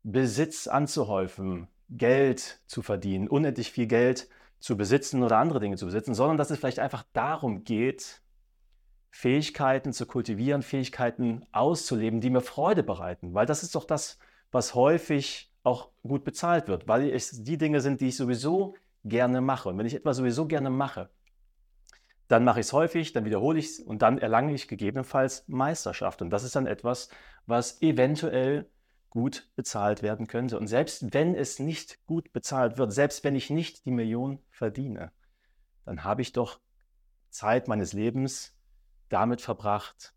Besitz 0.05 0.69
anzuhäufen, 0.69 1.67
Geld 1.89 2.61
zu 2.67 2.81
verdienen, 2.81 3.27
unendlich 3.27 3.73
viel 3.73 3.87
Geld 3.87 4.29
zu 4.61 4.77
besitzen 4.77 5.23
oder 5.23 5.39
andere 5.39 5.59
Dinge 5.59 5.77
zu 5.77 5.87
besitzen, 5.87 6.15
sondern 6.15 6.39
dass 6.39 6.51
es 6.51 6.59
vielleicht 6.59 6.79
einfach 6.79 7.05
darum 7.13 7.65
geht, 7.65 8.23
Fähigkeiten 9.15 9.93
zu 9.93 10.07
kultivieren, 10.07 10.63
Fähigkeiten 10.63 11.47
auszuleben, 11.53 12.21
die 12.21 12.31
mir 12.31 12.41
Freude 12.41 12.83
bereiten. 12.83 13.33
Weil 13.33 13.47
das 13.47 13.63
ist 13.63 13.77
doch 13.77 13.85
das, 13.85 14.19
was 14.51 14.75
häufig 14.75 15.53
auch 15.63 15.91
gut 16.03 16.25
bezahlt 16.25 16.67
wird, 16.67 16.89
weil 16.89 17.09
es 17.09 17.45
die 17.45 17.57
Dinge 17.57 17.81
sind, 17.81 18.01
die 18.01 18.09
ich 18.09 18.17
sowieso 18.17 18.75
gerne 19.05 19.41
mache. 19.41 19.69
Und 19.69 19.79
wenn 19.79 19.87
ich 19.87 19.95
etwas 19.95 20.17
sowieso 20.17 20.47
gerne 20.47 20.69
mache, 20.69 21.11
dann 22.27 22.43
mache 22.43 22.59
ich 22.59 22.67
es 22.67 22.73
häufig, 22.73 23.13
dann 23.13 23.25
wiederhole 23.25 23.61
ich 23.61 23.67
es 23.67 23.81
und 23.81 24.03
dann 24.03 24.19
erlange 24.19 24.53
ich 24.53 24.67
gegebenenfalls 24.67 25.45
Meisterschaft. 25.47 26.21
Und 26.21 26.31
das 26.31 26.43
ist 26.43 26.57
dann 26.57 26.67
etwas, 26.67 27.09
was 27.47 27.81
eventuell 27.83 28.69
gut 29.11 29.49
bezahlt 29.55 30.03
werden 30.03 30.27
könnte. 30.27 30.59
Und 30.59 30.67
selbst 30.67 31.15
wenn 31.15 31.37
es 31.37 31.61
nicht 31.61 32.05
gut 32.05 32.33
bezahlt 32.33 32.79
wird, 32.79 32.93
selbst 32.93 33.23
wenn 33.23 33.37
ich 33.37 33.49
nicht 33.49 33.87
die 33.87 33.93
Million 33.93 34.41
verdiene, 34.51 35.13
dann 35.85 36.03
habe 36.03 36.21
ich 36.21 36.33
doch 36.33 36.59
Zeit 37.31 37.69
meines 37.69 37.93
Lebens 37.93 38.54
damit 39.09 39.41
verbracht, 39.41 40.15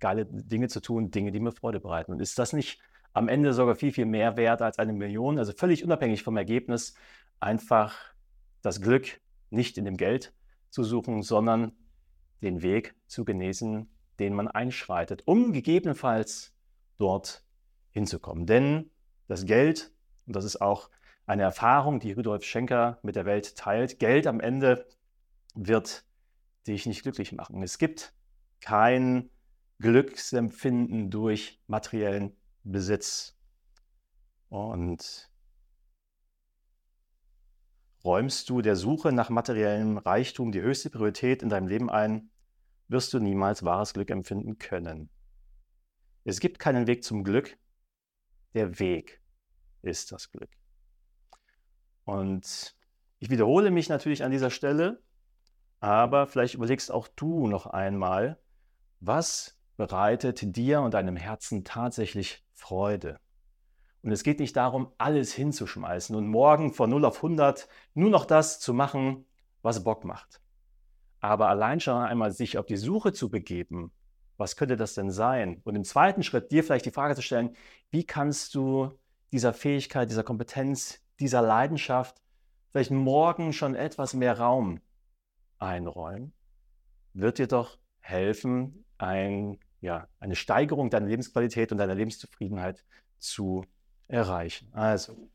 geile 0.00 0.26
Dinge 0.26 0.68
zu 0.68 0.80
tun, 0.80 1.10
Dinge, 1.10 1.32
die 1.32 1.40
mir 1.40 1.52
Freude 1.52 1.80
bereiten. 1.80 2.12
Und 2.12 2.20
ist 2.20 2.38
das 2.38 2.52
nicht 2.52 2.80
am 3.12 3.28
Ende 3.28 3.52
sogar 3.52 3.74
viel, 3.74 3.92
viel 3.92 4.06
mehr 4.06 4.36
wert 4.36 4.62
als 4.62 4.78
eine 4.78 4.92
Million? 4.92 5.38
Also 5.38 5.52
völlig 5.52 5.84
unabhängig 5.84 6.22
vom 6.22 6.36
Ergebnis, 6.36 6.94
einfach 7.40 7.96
das 8.62 8.80
Glück 8.80 9.20
nicht 9.50 9.78
in 9.78 9.84
dem 9.84 9.96
Geld 9.96 10.32
zu 10.70 10.84
suchen, 10.84 11.22
sondern 11.22 11.72
den 12.42 12.62
Weg 12.62 12.94
zu 13.06 13.24
genießen, 13.24 13.88
den 14.18 14.34
man 14.34 14.48
einschreitet, 14.48 15.22
um 15.26 15.52
gegebenenfalls 15.52 16.54
dort 16.98 17.44
hinzukommen. 17.90 18.46
Denn 18.46 18.90
das 19.26 19.46
Geld, 19.46 19.92
und 20.26 20.36
das 20.36 20.44
ist 20.44 20.60
auch 20.60 20.90
eine 21.26 21.42
Erfahrung, 21.42 22.00
die 22.00 22.12
Rudolf 22.12 22.44
Schenker 22.44 22.98
mit 23.02 23.16
der 23.16 23.26
Welt 23.26 23.56
teilt, 23.56 23.98
Geld 23.98 24.26
am 24.26 24.40
Ende 24.40 24.86
wird 25.54 26.04
dich 26.72 26.86
nicht 26.86 27.02
glücklich 27.02 27.32
machen. 27.32 27.62
Es 27.62 27.78
gibt 27.78 28.14
kein 28.60 29.30
Glücksempfinden 29.78 31.10
durch 31.10 31.60
materiellen 31.66 32.36
Besitz. 32.64 33.36
Und 34.48 35.30
räumst 38.04 38.48
du 38.50 38.62
der 38.62 38.76
Suche 38.76 39.12
nach 39.12 39.30
materiellem 39.30 39.98
Reichtum 39.98 40.52
die 40.52 40.62
höchste 40.62 40.90
Priorität 40.90 41.42
in 41.42 41.48
deinem 41.48 41.68
Leben 41.68 41.90
ein, 41.90 42.30
wirst 42.88 43.12
du 43.12 43.18
niemals 43.18 43.64
wahres 43.64 43.92
Glück 43.92 44.10
empfinden 44.10 44.58
können. 44.58 45.10
Es 46.24 46.40
gibt 46.40 46.58
keinen 46.58 46.86
Weg 46.86 47.04
zum 47.04 47.22
Glück, 47.22 47.58
der 48.54 48.78
Weg 48.78 49.22
ist 49.82 50.10
das 50.12 50.30
Glück. 50.30 50.50
Und 52.04 52.76
ich 53.18 53.30
wiederhole 53.30 53.70
mich 53.70 53.88
natürlich 53.88 54.24
an 54.24 54.30
dieser 54.30 54.50
Stelle, 54.50 55.02
aber 55.80 56.26
vielleicht 56.26 56.54
überlegst 56.54 56.90
auch 56.90 57.08
du 57.08 57.46
noch 57.46 57.66
einmal, 57.66 58.38
was 59.00 59.58
bereitet 59.76 60.56
dir 60.56 60.80
und 60.80 60.94
deinem 60.94 61.16
Herzen 61.16 61.64
tatsächlich 61.64 62.44
Freude? 62.52 63.20
Und 64.02 64.12
es 64.12 64.22
geht 64.22 64.40
nicht 64.40 64.56
darum, 64.56 64.92
alles 64.98 65.32
hinzuschmeißen 65.32 66.14
und 66.14 66.28
morgen 66.28 66.72
von 66.72 66.90
0 66.90 67.04
auf 67.04 67.16
100 67.16 67.68
nur 67.94 68.10
noch 68.10 68.24
das 68.24 68.60
zu 68.60 68.72
machen, 68.72 69.26
was 69.62 69.82
Bock 69.84 70.04
macht. 70.04 70.40
Aber 71.20 71.48
allein 71.48 71.80
schon 71.80 72.02
einmal 72.02 72.32
sich 72.32 72.58
auf 72.58 72.66
die 72.66 72.76
Suche 72.76 73.12
zu 73.12 73.28
begeben, 73.28 73.92
was 74.36 74.54
könnte 74.56 74.76
das 74.76 74.94
denn 74.94 75.10
sein? 75.10 75.60
Und 75.64 75.74
im 75.74 75.84
zweiten 75.84 76.22
Schritt 76.22 76.52
dir 76.52 76.62
vielleicht 76.62 76.86
die 76.86 76.92
Frage 76.92 77.16
zu 77.16 77.22
stellen, 77.22 77.56
wie 77.90 78.04
kannst 78.04 78.54
du 78.54 78.92
dieser 79.32 79.52
Fähigkeit, 79.52 80.10
dieser 80.10 80.22
Kompetenz, 80.22 81.00
dieser 81.18 81.42
Leidenschaft 81.42 82.22
vielleicht 82.70 82.92
morgen 82.92 83.52
schon 83.52 83.74
etwas 83.74 84.14
mehr 84.14 84.38
Raum 84.38 84.80
einräumen, 85.58 86.32
wird 87.14 87.38
dir 87.38 87.46
doch 87.46 87.78
helfen, 88.00 88.84
ein, 88.98 89.58
ja, 89.80 90.08
eine 90.20 90.36
Steigerung 90.36 90.90
deiner 90.90 91.06
Lebensqualität 91.06 91.72
und 91.72 91.78
deiner 91.78 91.94
Lebenszufriedenheit 91.94 92.84
zu 93.18 93.64
erreichen. 94.08 94.72
Also, 94.72 95.30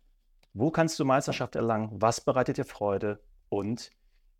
wo 0.53 0.71
kannst 0.71 0.99
du 0.99 1.05
Meisterschaft 1.05 1.55
erlangen? 1.55 1.89
Was 2.01 2.21
bereitet 2.21 2.57
dir 2.57 2.65
Freude? 2.65 3.21
Und 3.49 3.91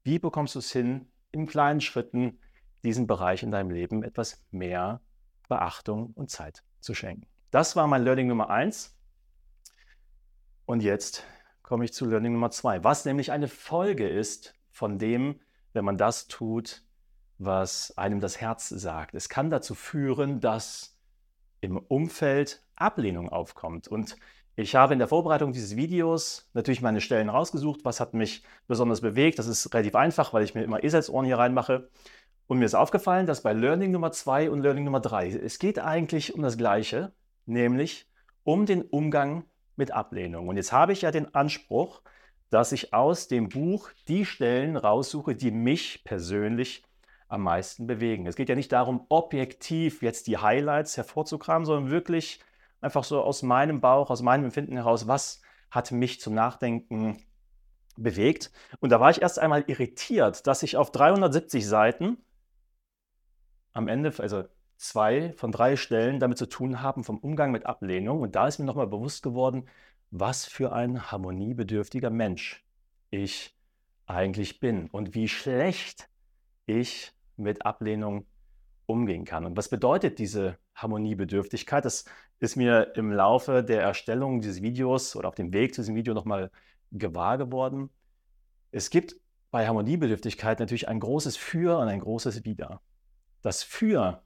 wie 0.04 0.20
bekommst 0.20 0.56
du 0.56 0.60
es 0.60 0.72
hin, 0.72 1.12
in 1.32 1.48
kleinen 1.48 1.82
Schritten 1.82 2.40
diesen 2.84 3.08
Bereich 3.08 3.44
in 3.44 3.52
deinem 3.52 3.72
Leben 3.72 4.04
etwas 4.04 4.44
mehr 4.52 5.02
Beachtung 5.48 6.12
und 6.14 6.30
Zeit 6.30 6.64
zu 6.80 6.94
schenken? 6.94 7.28
Das 7.52 7.76
war 7.76 7.88
mein 7.88 8.04
Learning 8.04 8.28
Nummer 8.28 8.50
eins. 8.50 8.98
Und 10.66 10.82
jetzt 10.82 11.24
komme 11.62 11.86
ich 11.86 11.94
zu 11.94 12.06
Learning 12.06 12.34
Nummer 12.34 12.52
zwei, 12.52 12.84
was 12.84 13.06
nämlich 13.06 13.32
eine 13.32 13.48
Folge 13.48 14.08
ist 14.08 14.56
von 14.72 14.98
dem, 14.98 15.40
wenn 15.74 15.86
man 15.86 15.98
das 15.98 16.28
tut, 16.28 16.84
was 17.38 17.98
einem 17.98 18.20
das 18.20 18.40
Herz 18.40 18.70
sagt. 18.70 19.16
Es 19.16 19.30
kann 19.30 19.50
dazu 19.50 19.76
führen, 19.76 20.40
dass 20.40 20.98
im 21.62 21.78
Umfeld 21.78 22.64
Ablehnung 22.76 23.30
aufkommt. 23.30 23.88
Und 23.88 24.16
ich 24.56 24.76
habe 24.76 24.94
in 24.94 25.00
der 25.00 25.08
Vorbereitung 25.08 25.52
dieses 25.52 25.76
Videos 25.76 26.50
natürlich 26.54 26.82
meine 26.82 27.02
Stellen 27.02 27.30
rausgesucht, 27.30 27.84
was 27.84 28.00
hat 28.00 28.14
mich 28.14 28.44
besonders 28.68 29.02
bewegt. 29.02 29.40
Das 29.40 29.48
ist 29.48 29.74
relativ 29.74 29.96
einfach, 29.96 30.34
weil 30.34 30.44
ich 30.44 30.54
mir 30.54 30.64
immer 30.64 30.84
Eselsohren 30.84 31.26
hier 31.26 31.40
reinmache. 31.40 31.90
Und 32.46 32.60
mir 32.60 32.66
ist 32.66 32.76
aufgefallen, 32.76 33.26
dass 33.26 33.42
bei 33.42 33.54
Learning 33.54 33.92
Nummer 33.92 34.12
2 34.12 34.52
und 34.52 34.62
Learning 34.62 34.84
Nummer 34.84 35.00
3, 35.00 35.30
es 35.30 35.60
geht 35.60 35.80
eigentlich 35.80 36.36
um 36.36 36.42
das 36.42 36.58
Gleiche, 36.58 37.14
nämlich 37.46 38.08
um 38.44 38.66
den 38.66 38.84
Umgang 38.84 39.46
mit 39.76 39.92
Ablehnung. 39.92 40.50
Und 40.50 40.58
jetzt 40.58 40.72
habe 40.72 40.94
ich 40.94 41.02
ja 41.02 41.12
den 41.12 41.34
Anspruch, 41.34 42.02
dass 42.54 42.72
ich 42.72 42.94
aus 42.94 43.28
dem 43.28 43.50
Buch 43.50 43.90
die 44.08 44.26
Stellen 44.26 44.78
raussuche, 44.78 45.36
die 45.36 45.50
mich 45.50 46.04
persönlich 46.04 46.84
am 47.28 47.42
meisten 47.42 47.88
bewegen. 47.88 48.28
Es 48.28 48.36
geht 48.36 48.48
ja 48.48 48.54
nicht 48.54 48.72
darum, 48.72 49.08
objektiv 49.10 50.04
jetzt 50.04 50.28
die 50.28 50.38
Highlights 50.38 50.96
hervorzukramen, 50.96 51.66
sondern 51.66 51.92
wirklich 51.92 52.40
einfach 52.80 53.04
so 53.04 53.24
aus 53.24 53.42
meinem 53.42 53.82
Bauch, 53.82 54.12
aus 54.12 54.22
meinem 54.22 54.46
Empfinden 54.46 54.76
heraus, 54.76 55.08
was 55.08 55.42
hat 55.72 55.92
mich 55.92 56.22
zum 56.22 56.36
Nachdenken 56.36 57.18
bewegt. 57.98 58.52
Und 58.80 58.92
da 58.92 59.00
war 59.00 59.10
ich 59.10 59.24
erst 59.24 59.40
einmal 59.40 59.64
irritiert, 59.66 60.46
dass 60.46 60.62
ich 60.62 60.78
auf 60.78 60.92
370 60.92 61.68
Seiten 61.68 62.18
am 63.74 63.88
Ende, 63.88 64.14
also 64.20 64.44
zwei 64.78 65.34
von 65.38 65.52
drei 65.52 65.76
Stellen 65.76 66.20
damit 66.20 66.38
zu 66.38 66.46
tun 66.48 66.84
haben 66.84 67.04
vom 67.04 67.18
Umgang 67.18 67.52
mit 67.52 67.66
Ablehnung. 67.66 68.22
Und 68.22 68.36
da 68.36 68.48
ist 68.48 68.60
mir 68.60 68.66
nochmal 68.66 68.86
bewusst 68.86 69.24
geworden, 69.24 69.68
was 70.16 70.46
für 70.46 70.74
ein 70.74 71.12
harmoniebedürftiger 71.12 72.12
Mensch 72.12 72.64
ich 73.10 73.58
eigentlich 74.06 74.60
bin 74.60 74.88
und 74.92 75.16
wie 75.16 75.28
schlecht 75.28 76.08
ich 76.68 77.14
mit 77.36 77.66
Ablehnung 77.66 78.28
umgehen 78.86 79.26
kann. 79.26 79.44
Und 79.44 79.58
was 79.58 79.70
bedeutet 79.70 80.20
diese 80.20 80.60
Harmoniebedürftigkeit? 80.76 81.84
Das 81.84 82.06
ist 82.40 82.56
mir 82.56 82.94
im 82.96 83.12
Laufe 83.12 83.64
der 83.64 83.82
Erstellung 83.82 84.40
dieses 84.40 84.62
Videos 84.62 85.16
oder 85.16 85.30
auf 85.30 85.36
dem 85.36 85.52
Weg 85.52 85.74
zu 85.74 85.82
diesem 85.82 85.96
Video 85.96 86.14
nochmal 86.14 86.52
gewahr 86.92 87.40
geworden. 87.40 87.90
Es 88.70 88.92
gibt 88.92 89.16
bei 89.50 89.66
Harmoniebedürftigkeit 89.66 90.60
natürlich 90.60 90.88
ein 90.88 91.00
großes 91.00 91.38
Für 91.38 91.80
und 91.80 91.88
ein 91.88 92.02
großes 92.02 92.46
Wider. 92.46 92.82
Das 93.42 93.64
Für 93.64 94.22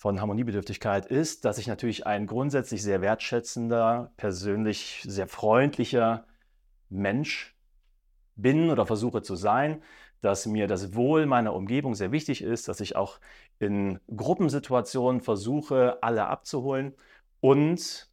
von 0.00 0.18
Harmoniebedürftigkeit 0.18 1.04
ist, 1.04 1.44
dass 1.44 1.58
ich 1.58 1.66
natürlich 1.66 2.06
ein 2.06 2.26
grundsätzlich 2.26 2.82
sehr 2.82 3.02
wertschätzender, 3.02 4.10
persönlich 4.16 5.02
sehr 5.06 5.28
freundlicher 5.28 6.24
Mensch 6.88 7.54
bin 8.34 8.70
oder 8.70 8.86
versuche 8.86 9.20
zu 9.20 9.36
sein, 9.36 9.82
dass 10.22 10.46
mir 10.46 10.68
das 10.68 10.94
Wohl 10.94 11.26
meiner 11.26 11.52
Umgebung 11.52 11.94
sehr 11.94 12.12
wichtig 12.12 12.40
ist, 12.40 12.66
dass 12.66 12.80
ich 12.80 12.96
auch 12.96 13.20
in 13.58 14.00
Gruppensituationen 14.16 15.20
versuche, 15.20 16.02
alle 16.02 16.28
abzuholen 16.28 16.94
und 17.40 18.08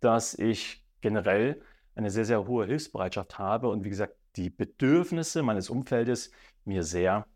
dass 0.00 0.34
ich 0.34 0.84
generell 1.00 1.62
eine 1.94 2.10
sehr, 2.10 2.26
sehr 2.26 2.46
hohe 2.46 2.66
Hilfsbereitschaft 2.66 3.38
habe 3.38 3.70
und 3.70 3.82
wie 3.82 3.90
gesagt, 3.90 4.14
die 4.36 4.50
Bedürfnisse 4.50 5.42
meines 5.42 5.70
Umfeldes 5.70 6.32
mir 6.66 6.82
sehr 6.82 7.26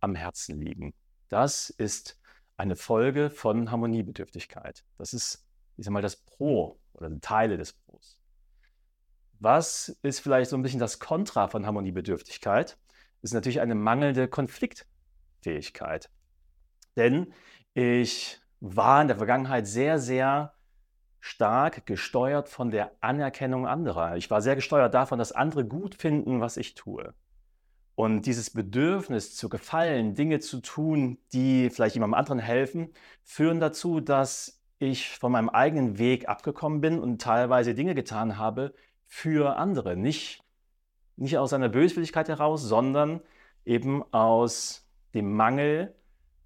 am 0.00 0.14
Herzen 0.14 0.58
liegen. 0.58 0.94
Das 1.28 1.68
ist 1.68 2.19
eine 2.60 2.76
Folge 2.76 3.30
von 3.30 3.70
Harmoniebedürftigkeit. 3.70 4.84
Das 4.98 5.14
ist, 5.14 5.46
ich 5.78 5.86
sag 5.86 5.92
mal, 5.92 6.02
das 6.02 6.16
Pro 6.16 6.78
oder 6.92 7.10
Teile 7.20 7.56
des 7.56 7.72
Pros. 7.72 8.20
Was 9.38 9.96
ist 10.02 10.20
vielleicht 10.20 10.50
so 10.50 10.56
ein 10.56 10.62
bisschen 10.62 10.78
das 10.78 10.98
Kontra 10.98 11.48
von 11.48 11.64
Harmoniebedürftigkeit? 11.64 12.76
Ist 13.22 13.32
natürlich 13.32 13.62
eine 13.62 13.74
mangelnde 13.74 14.28
Konfliktfähigkeit. 14.28 16.10
Denn 16.96 17.32
ich 17.72 18.38
war 18.60 19.00
in 19.00 19.08
der 19.08 19.16
Vergangenheit 19.16 19.66
sehr, 19.66 19.98
sehr 19.98 20.52
stark 21.18 21.86
gesteuert 21.86 22.50
von 22.50 22.70
der 22.70 22.92
Anerkennung 23.00 23.66
anderer. 23.66 24.16
Ich 24.16 24.30
war 24.30 24.42
sehr 24.42 24.54
gesteuert 24.54 24.92
davon, 24.92 25.18
dass 25.18 25.32
andere 25.32 25.64
gut 25.64 25.94
finden, 25.94 26.42
was 26.42 26.58
ich 26.58 26.74
tue. 26.74 27.14
Und 28.00 28.24
dieses 28.24 28.48
Bedürfnis 28.48 29.36
zu 29.36 29.50
gefallen, 29.50 30.14
Dinge 30.14 30.38
zu 30.40 30.62
tun, 30.62 31.18
die 31.34 31.68
vielleicht 31.68 31.96
jemandem 31.96 32.14
anderen 32.14 32.38
helfen, 32.38 32.94
führen 33.24 33.60
dazu, 33.60 34.00
dass 34.00 34.62
ich 34.78 35.10
von 35.18 35.30
meinem 35.30 35.50
eigenen 35.50 35.98
Weg 35.98 36.26
abgekommen 36.26 36.80
bin 36.80 36.98
und 36.98 37.20
teilweise 37.20 37.74
Dinge 37.74 37.94
getan 37.94 38.38
habe 38.38 38.72
für 39.06 39.58
andere. 39.58 39.98
Nicht, 39.98 40.42
nicht 41.16 41.36
aus 41.36 41.52
einer 41.52 41.68
Böswilligkeit 41.68 42.30
heraus, 42.30 42.62
sondern 42.62 43.20
eben 43.66 44.02
aus 44.14 44.88
dem 45.12 45.34
Mangel 45.36 45.94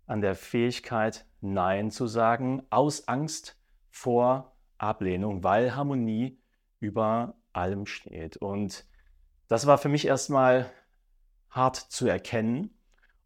an 0.07 0.23
der 0.23 0.35
Fähigkeit, 0.35 1.25
Nein 1.41 1.93
zu 1.93 2.09
sagen, 2.09 2.65
aus 2.71 3.07
Angst 3.07 3.57
vor 3.91 4.57
Ablehnung, 4.77 5.45
weil 5.45 5.77
Harmonie 5.77 6.37
über 6.81 7.37
allem 7.53 7.87
steht. 7.87 8.39
Und 8.39 8.89
das 9.47 9.69
war 9.69 9.79
für 9.79 9.89
mich 9.89 10.05
erstmal 10.05 10.69
hart 11.55 11.77
zu 11.77 12.07
erkennen. 12.07 12.71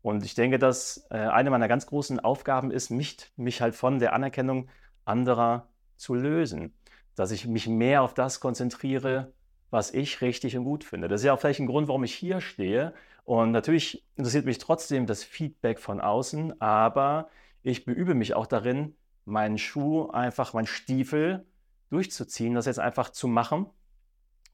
Und 0.03 0.25
ich 0.25 0.35
denke, 0.35 0.59
dass 0.59 1.07
äh, 1.11 1.17
eine 1.17 1.51
meiner 1.51 1.69
ganz 1.69 1.87
großen 1.87 2.21
Aufgaben 2.21 2.71
ist, 2.71 2.91
mich, 2.91 3.17
mich 3.37 3.61
halt 3.61 3.75
von 3.75 3.99
der 3.99 4.12
Anerkennung 4.12 4.69
anderer 5.05 5.69
zu 5.97 6.14
lösen. 6.14 6.75
Dass 7.17 7.31
ich 7.31 7.47
mich 7.47 7.67
mehr 7.67 8.03
auf 8.03 8.14
das 8.14 8.41
konzentriere, 8.41 9.33
was 9.71 9.93
ich 9.93 10.21
richtig 10.21 10.57
und 10.57 10.64
gut 10.64 10.85
finde. 10.85 11.09
Das 11.09 11.23
ist 11.23 11.25
ja 11.25 11.33
auch 11.33 11.41
vielleicht 11.41 11.61
ein 11.61 11.67
Grund, 11.67 11.88
warum 11.88 12.05
ich 12.05 12.14
hier 12.14 12.41
stehe. 12.41 12.95
Und 13.25 13.51
natürlich 13.51 14.07
interessiert 14.17 14.47
mich 14.47 14.59
trotzdem 14.59 15.07
das 15.07 15.25
Feedback 15.25 15.79
von 15.79 16.01
außen, 16.01 16.61
aber 16.61 17.29
ich 17.62 17.85
beübe 17.85 18.14
mich 18.14 18.35
auch 18.35 18.47
darin, 18.47 18.95
meinen 19.25 19.59
Schuh 19.59 20.09
einfach, 20.09 20.55
meinen 20.55 20.67
Stiefel 20.67 21.45
durchzuziehen, 21.91 22.55
das 22.55 22.67
jetzt 22.67 22.79
einfach 22.79 23.11
zu 23.11 23.29
machen 23.29 23.67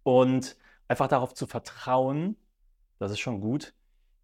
und 0.03 0.57
einfach 0.89 1.07
darauf 1.07 1.35
zu 1.35 1.47
vertrauen, 1.47 2.37
dass 3.05 3.13
es 3.13 3.21
schon 3.21 3.41
gut 3.41 3.75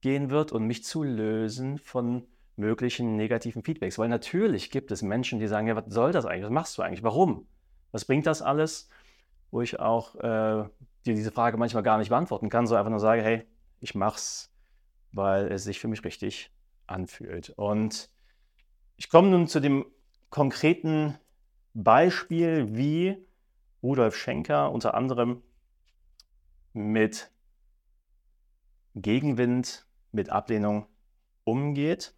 gehen 0.01 0.31
wird 0.31 0.53
und 0.53 0.67
mich 0.67 0.85
zu 0.85 1.03
lösen 1.03 1.79
von 1.79 2.27
möglichen 2.57 3.17
negativen 3.17 3.63
Feedbacks. 3.63 3.99
Weil 3.99 4.09
natürlich 4.09 4.71
gibt 4.71 4.91
es 4.91 5.03
Menschen, 5.03 5.39
die 5.39 5.47
sagen, 5.47 5.67
ja, 5.67 5.77
was 5.77 5.85
soll 5.89 6.13
das 6.13 6.27
eigentlich? 6.27 6.45
Was 6.45 6.51
machst 6.51 6.79
du 6.79 6.83
eigentlich? 6.83 7.03
Warum? 7.03 7.47
Was 7.93 8.05
bringt 8.05 8.27
das 8.27 8.43
alles? 8.43 8.89
Wo 9.51 9.61
ich 9.61 9.81
auch 9.81 10.15
äh, 10.17 10.69
dir 11.07 11.15
diese 11.15 11.33
Frage 11.33 11.57
manchmal 11.57 11.83
gar 11.83 11.99
nicht 11.99 12.11
beantworten 12.11 12.49
kann, 12.49 12.67
so 12.67 12.77
einfach 12.77 12.91
nur 12.91 13.01
sage, 13.01 13.23
hey, 13.23 13.45
ich 13.81 13.95
mach's, 13.95 14.53
weil 15.13 15.51
es 15.51 15.65
sich 15.65 15.81
für 15.81 15.89
mich 15.89 16.05
richtig 16.05 16.51
anfühlt. 16.87 17.51
Und 17.51 18.11
ich 18.97 19.09
komme 19.09 19.29
nun 19.29 19.49
zu 19.49 19.61
dem 19.61 19.87
konkreten 20.29 21.19
Beispiel, 21.75 22.77
wie 22.77 23.27
Rudolf 23.83 24.17
Schenker 24.17 24.71
unter 24.71 24.95
anderem 24.95 25.43
mit 26.73 27.31
Gegenwind, 28.95 29.87
mit 30.13 30.31
Ablehnung 30.31 30.87
umgeht. 31.45 32.15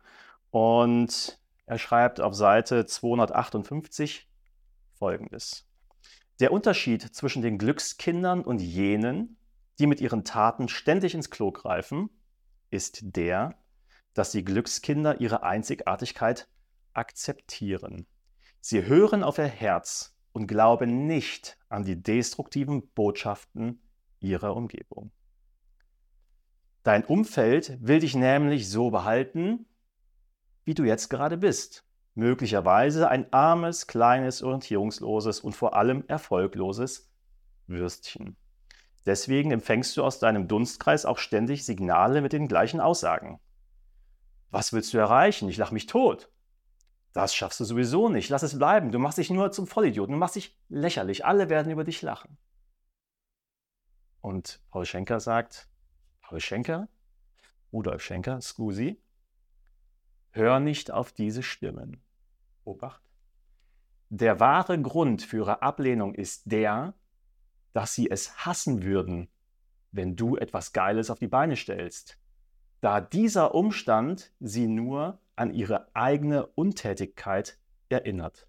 Und 0.50 1.40
er 1.66 1.78
schreibt 1.78 2.20
auf 2.20 2.34
Seite 2.34 2.86
258 2.86 4.28
folgendes. 4.94 5.66
Der 6.40 6.52
Unterschied 6.52 7.02
zwischen 7.02 7.42
den 7.42 7.58
Glückskindern 7.58 8.42
und 8.42 8.60
jenen, 8.60 9.36
die 9.78 9.86
mit 9.86 10.00
ihren 10.00 10.24
Taten 10.24 10.68
ständig 10.68 11.14
ins 11.14 11.30
Klo 11.30 11.52
greifen, 11.52 12.10
ist 12.70 13.00
der, 13.02 13.54
dass 14.14 14.30
die 14.30 14.44
Glückskinder 14.44 15.20
ihre 15.20 15.42
Einzigartigkeit 15.42 16.48
akzeptieren. 16.92 18.06
Sie 18.60 18.84
hören 18.84 19.22
auf 19.22 19.38
ihr 19.38 19.44
Herz 19.44 20.16
und 20.32 20.46
glauben 20.46 21.06
nicht 21.06 21.58
an 21.68 21.84
die 21.84 22.00
destruktiven 22.02 22.88
Botschaften 22.88 23.80
ihrer 24.20 24.56
Umgebung. 24.56 25.10
Dein 26.82 27.04
Umfeld 27.04 27.78
will 27.80 28.00
dich 28.00 28.16
nämlich 28.16 28.68
so 28.68 28.90
behalten, 28.90 29.66
wie 30.64 30.74
du 30.74 30.84
jetzt 30.84 31.08
gerade 31.08 31.36
bist. 31.36 31.84
Möglicherweise 32.14 33.08
ein 33.08 33.32
armes, 33.32 33.86
kleines, 33.86 34.42
orientierungsloses 34.42 35.40
und 35.40 35.54
vor 35.54 35.74
allem 35.76 36.04
erfolgloses 36.08 37.10
Würstchen. 37.66 38.36
Deswegen 39.06 39.50
empfängst 39.50 39.96
du 39.96 40.04
aus 40.04 40.18
deinem 40.18 40.48
Dunstkreis 40.48 41.06
auch 41.06 41.18
ständig 41.18 41.64
Signale 41.64 42.20
mit 42.20 42.32
den 42.32 42.48
gleichen 42.48 42.80
Aussagen. 42.80 43.40
Was 44.50 44.72
willst 44.72 44.92
du 44.92 44.98
erreichen? 44.98 45.48
Ich 45.48 45.56
lach 45.56 45.70
mich 45.70 45.86
tot. 45.86 46.30
Das 47.12 47.34
schaffst 47.34 47.60
du 47.60 47.64
sowieso 47.64 48.08
nicht. 48.08 48.28
Lass 48.28 48.42
es 48.42 48.58
bleiben. 48.58 48.90
Du 48.90 48.98
machst 48.98 49.18
dich 49.18 49.30
nur 49.30 49.50
zum 49.52 49.66
Vollidioten. 49.66 50.12
Du 50.12 50.18
machst 50.18 50.36
dich 50.36 50.58
lächerlich. 50.68 51.24
Alle 51.24 51.48
werden 51.48 51.72
über 51.72 51.84
dich 51.84 52.02
lachen. 52.02 52.38
Und 54.20 54.60
Paul 54.70 54.84
Schenker 54.84 55.20
sagt, 55.20 55.68
Schenker, 56.40 56.88
Rudolf 57.72 58.02
Schenker, 58.02 58.40
Scusi, 58.40 59.00
hör 60.30 60.60
nicht 60.60 60.90
auf 60.90 61.12
diese 61.12 61.42
Stimmen. 61.42 62.02
Obacht. 62.64 63.02
Der 64.08 64.40
wahre 64.40 64.80
Grund 64.80 65.22
für 65.22 65.38
ihre 65.38 65.62
Ablehnung 65.62 66.14
ist 66.14 66.42
der, 66.44 66.94
dass 67.72 67.94
sie 67.94 68.10
es 68.10 68.44
hassen 68.44 68.82
würden, 68.82 69.28
wenn 69.90 70.16
du 70.16 70.36
etwas 70.36 70.72
Geiles 70.72 71.10
auf 71.10 71.18
die 71.18 71.28
Beine 71.28 71.56
stellst, 71.56 72.18
da 72.80 73.00
dieser 73.00 73.54
Umstand 73.54 74.32
sie 74.40 74.66
nur 74.66 75.20
an 75.36 75.52
ihre 75.52 75.94
eigene 75.94 76.46
Untätigkeit 76.46 77.58
erinnert. 77.88 78.48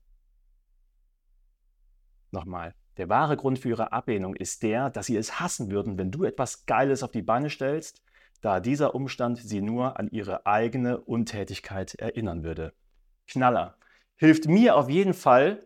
Nochmal, 2.32 2.76
der 2.97 3.10
wahre 3.10 3.38
Grund 3.38 3.60
für 3.60 3.69
ihre 3.69 3.91
Ablehnung 3.91 4.36
ist 4.36 4.63
der, 4.63 4.89
dass 4.89 5.08
sie 5.08 5.17
es 5.17 5.39
hassen 5.39 5.71
würden, 5.71 5.97
wenn 5.97 6.12
du 6.12 6.23
etwas 6.23 6.65
Geiles 6.65 7.03
auf 7.03 7.12
die 7.12 7.21
Beine 7.21 7.49
stellst, 7.49 8.01
da 8.41 8.60
dieser 8.60 8.93
Umstand 8.93 9.39
sie 9.39 9.62
nur 9.62 9.99
an 9.99 10.10
ihre 10.10 10.45
eigene 10.45 10.99
Untätigkeit 10.99 11.95
erinnern 11.95 12.43
würde. 12.43 12.73
Knaller. 13.27 13.77
Hilft 14.15 14.47
mir 14.47 14.75
auf 14.75 14.89
jeden 14.89 15.13
Fall 15.13 15.65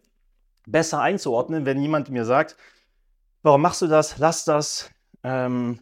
besser 0.66 1.02
einzuordnen, 1.02 1.66
wenn 1.66 1.82
jemand 1.82 2.10
mir 2.10 2.24
sagt, 2.24 2.56
warum 3.42 3.62
machst 3.62 3.82
du 3.82 3.88
das, 3.88 4.18
lass 4.18 4.46
das, 4.46 4.92
ähm, 5.24 5.80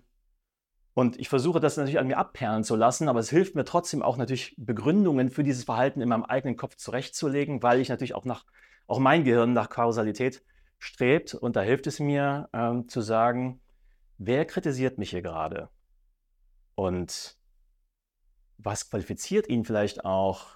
und 0.95 1.19
ich 1.19 1.27
versuche 1.27 1.59
das 1.59 1.75
natürlich 1.75 1.99
an 1.99 2.07
mir 2.07 2.17
abperlen 2.17 2.63
zu 2.63 2.77
lassen, 2.77 3.09
aber 3.09 3.19
es 3.19 3.29
hilft 3.29 3.53
mir 3.53 3.65
trotzdem 3.65 4.01
auch 4.01 4.15
natürlich 4.15 4.55
Begründungen 4.57 5.29
für 5.29 5.43
dieses 5.43 5.65
Verhalten 5.65 5.99
in 5.99 6.07
meinem 6.07 6.23
eigenen 6.23 6.55
Kopf 6.55 6.77
zurechtzulegen, 6.77 7.61
weil 7.61 7.81
ich 7.81 7.89
natürlich 7.89 8.15
auch 8.15 8.23
nach 8.23 8.45
auch 8.87 8.99
mein 8.99 9.23
Gehirn 9.23 9.53
nach 9.53 9.69
Kausalität 9.69 10.43
strebt. 10.85 11.33
Und 11.33 11.55
da 11.55 11.61
hilft 11.61 11.87
es 11.87 11.99
mir 11.99 12.49
ähm, 12.53 12.87
zu 12.87 13.01
sagen, 13.01 13.61
wer 14.17 14.45
kritisiert 14.45 14.97
mich 14.97 15.09
hier 15.09 15.21
gerade? 15.21 15.69
Und 16.75 17.37
was 18.57 18.89
qualifiziert 18.89 19.49
ihn 19.49 19.65
vielleicht 19.65 20.05
auch, 20.05 20.47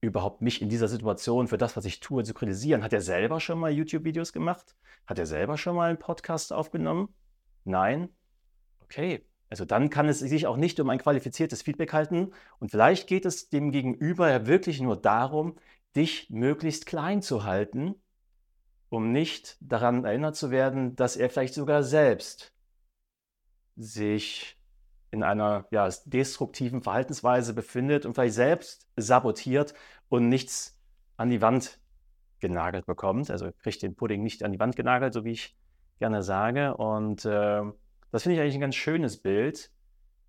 überhaupt 0.00 0.42
mich 0.42 0.62
in 0.62 0.68
dieser 0.68 0.88
Situation 0.88 1.48
für 1.48 1.58
das, 1.58 1.76
was 1.76 1.84
ich 1.84 2.00
tue, 2.00 2.22
zu 2.22 2.34
kritisieren? 2.34 2.82
Hat 2.82 2.92
er 2.92 3.00
selber 3.00 3.40
schon 3.40 3.58
mal 3.58 3.72
YouTube-Videos 3.72 4.32
gemacht? 4.32 4.76
Hat 5.06 5.18
er 5.18 5.26
selber 5.26 5.56
schon 5.56 5.74
mal 5.74 5.88
einen 5.88 5.98
Podcast 5.98 6.52
aufgenommen? 6.52 7.14
Nein? 7.64 8.10
Okay. 8.80 9.26
Also 9.48 9.64
dann 9.64 9.90
kann 9.90 10.08
es 10.08 10.18
sich 10.18 10.46
auch 10.46 10.56
nicht 10.56 10.80
um 10.80 10.90
ein 10.90 10.98
qualifiziertes 10.98 11.62
Feedback 11.62 11.92
halten. 11.92 12.32
Und 12.58 12.70
vielleicht 12.70 13.08
geht 13.08 13.24
es 13.24 13.48
dem 13.48 13.70
Gegenüber 13.70 14.30
ja 14.30 14.46
wirklich 14.46 14.80
nur 14.80 14.96
darum, 14.96 15.56
dich 15.94 16.28
möglichst 16.30 16.86
klein 16.86 17.22
zu 17.22 17.44
halten, 17.44 17.94
um 18.88 19.12
nicht 19.12 19.56
daran 19.60 20.04
erinnert 20.04 20.36
zu 20.36 20.50
werden, 20.50 20.96
dass 20.96 21.16
er 21.16 21.30
vielleicht 21.30 21.54
sogar 21.54 21.82
selbst 21.82 22.52
sich 23.76 24.58
in 25.10 25.22
einer 25.22 25.66
ja, 25.70 25.88
destruktiven 26.04 26.82
Verhaltensweise 26.82 27.54
befindet 27.54 28.06
und 28.06 28.14
vielleicht 28.14 28.34
selbst 28.34 28.88
sabotiert 28.96 29.74
und 30.08 30.28
nichts 30.28 30.78
an 31.16 31.30
die 31.30 31.40
Wand 31.40 31.80
genagelt 32.40 32.86
bekommt. 32.86 33.30
Also 33.30 33.50
kriegt 33.62 33.82
den 33.82 33.94
Pudding 33.94 34.22
nicht 34.22 34.42
an 34.42 34.52
die 34.52 34.60
Wand 34.60 34.76
genagelt, 34.76 35.14
so 35.14 35.24
wie 35.24 35.32
ich 35.32 35.56
gerne 35.98 36.22
sage. 36.22 36.76
Und 36.76 37.24
äh, 37.24 37.62
das 38.10 38.22
finde 38.22 38.36
ich 38.36 38.40
eigentlich 38.40 38.54
ein 38.56 38.60
ganz 38.60 38.76
schönes 38.76 39.20
Bild, 39.20 39.70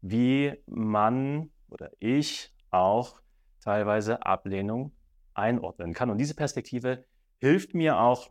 wie 0.01 0.53
man 0.65 1.49
oder 1.69 1.91
ich 1.99 2.53
auch 2.71 3.19
teilweise 3.61 4.25
Ablehnung 4.25 4.93
einordnen 5.33 5.93
kann. 5.93 6.09
Und 6.09 6.17
diese 6.17 6.35
Perspektive 6.35 7.05
hilft 7.39 7.73
mir 7.73 7.99
auch, 7.99 8.29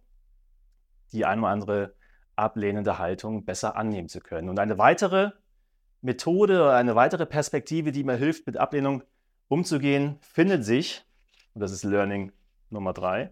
die 1.13 1.25
eine 1.25 1.43
oder 1.43 1.51
andere 1.51 1.95
ablehnende 2.37 2.99
Haltung 2.99 3.45
besser 3.45 3.77
annehmen 3.77 4.09
zu 4.09 4.21
können. 4.21 4.49
Und 4.49 4.59
eine 4.59 4.79
weitere 4.79 5.33
Methode 6.03 6.63
oder 6.63 6.77
eine 6.77 6.95
weitere 6.95 7.27
Perspektive, 7.27 7.93
die 7.93 8.05
mir 8.05 8.17
hilft, 8.17 8.47
mit 8.47 8.57
Ablehnung 8.57 9.03
umzugehen, 9.49 10.19
findet 10.21 10.65
sich, 10.65 11.05
und 11.55 11.61
das 11.61 11.73
ist 11.73 11.85
Learning 11.85 12.33
Nummer 12.71 12.93
3, 12.93 13.31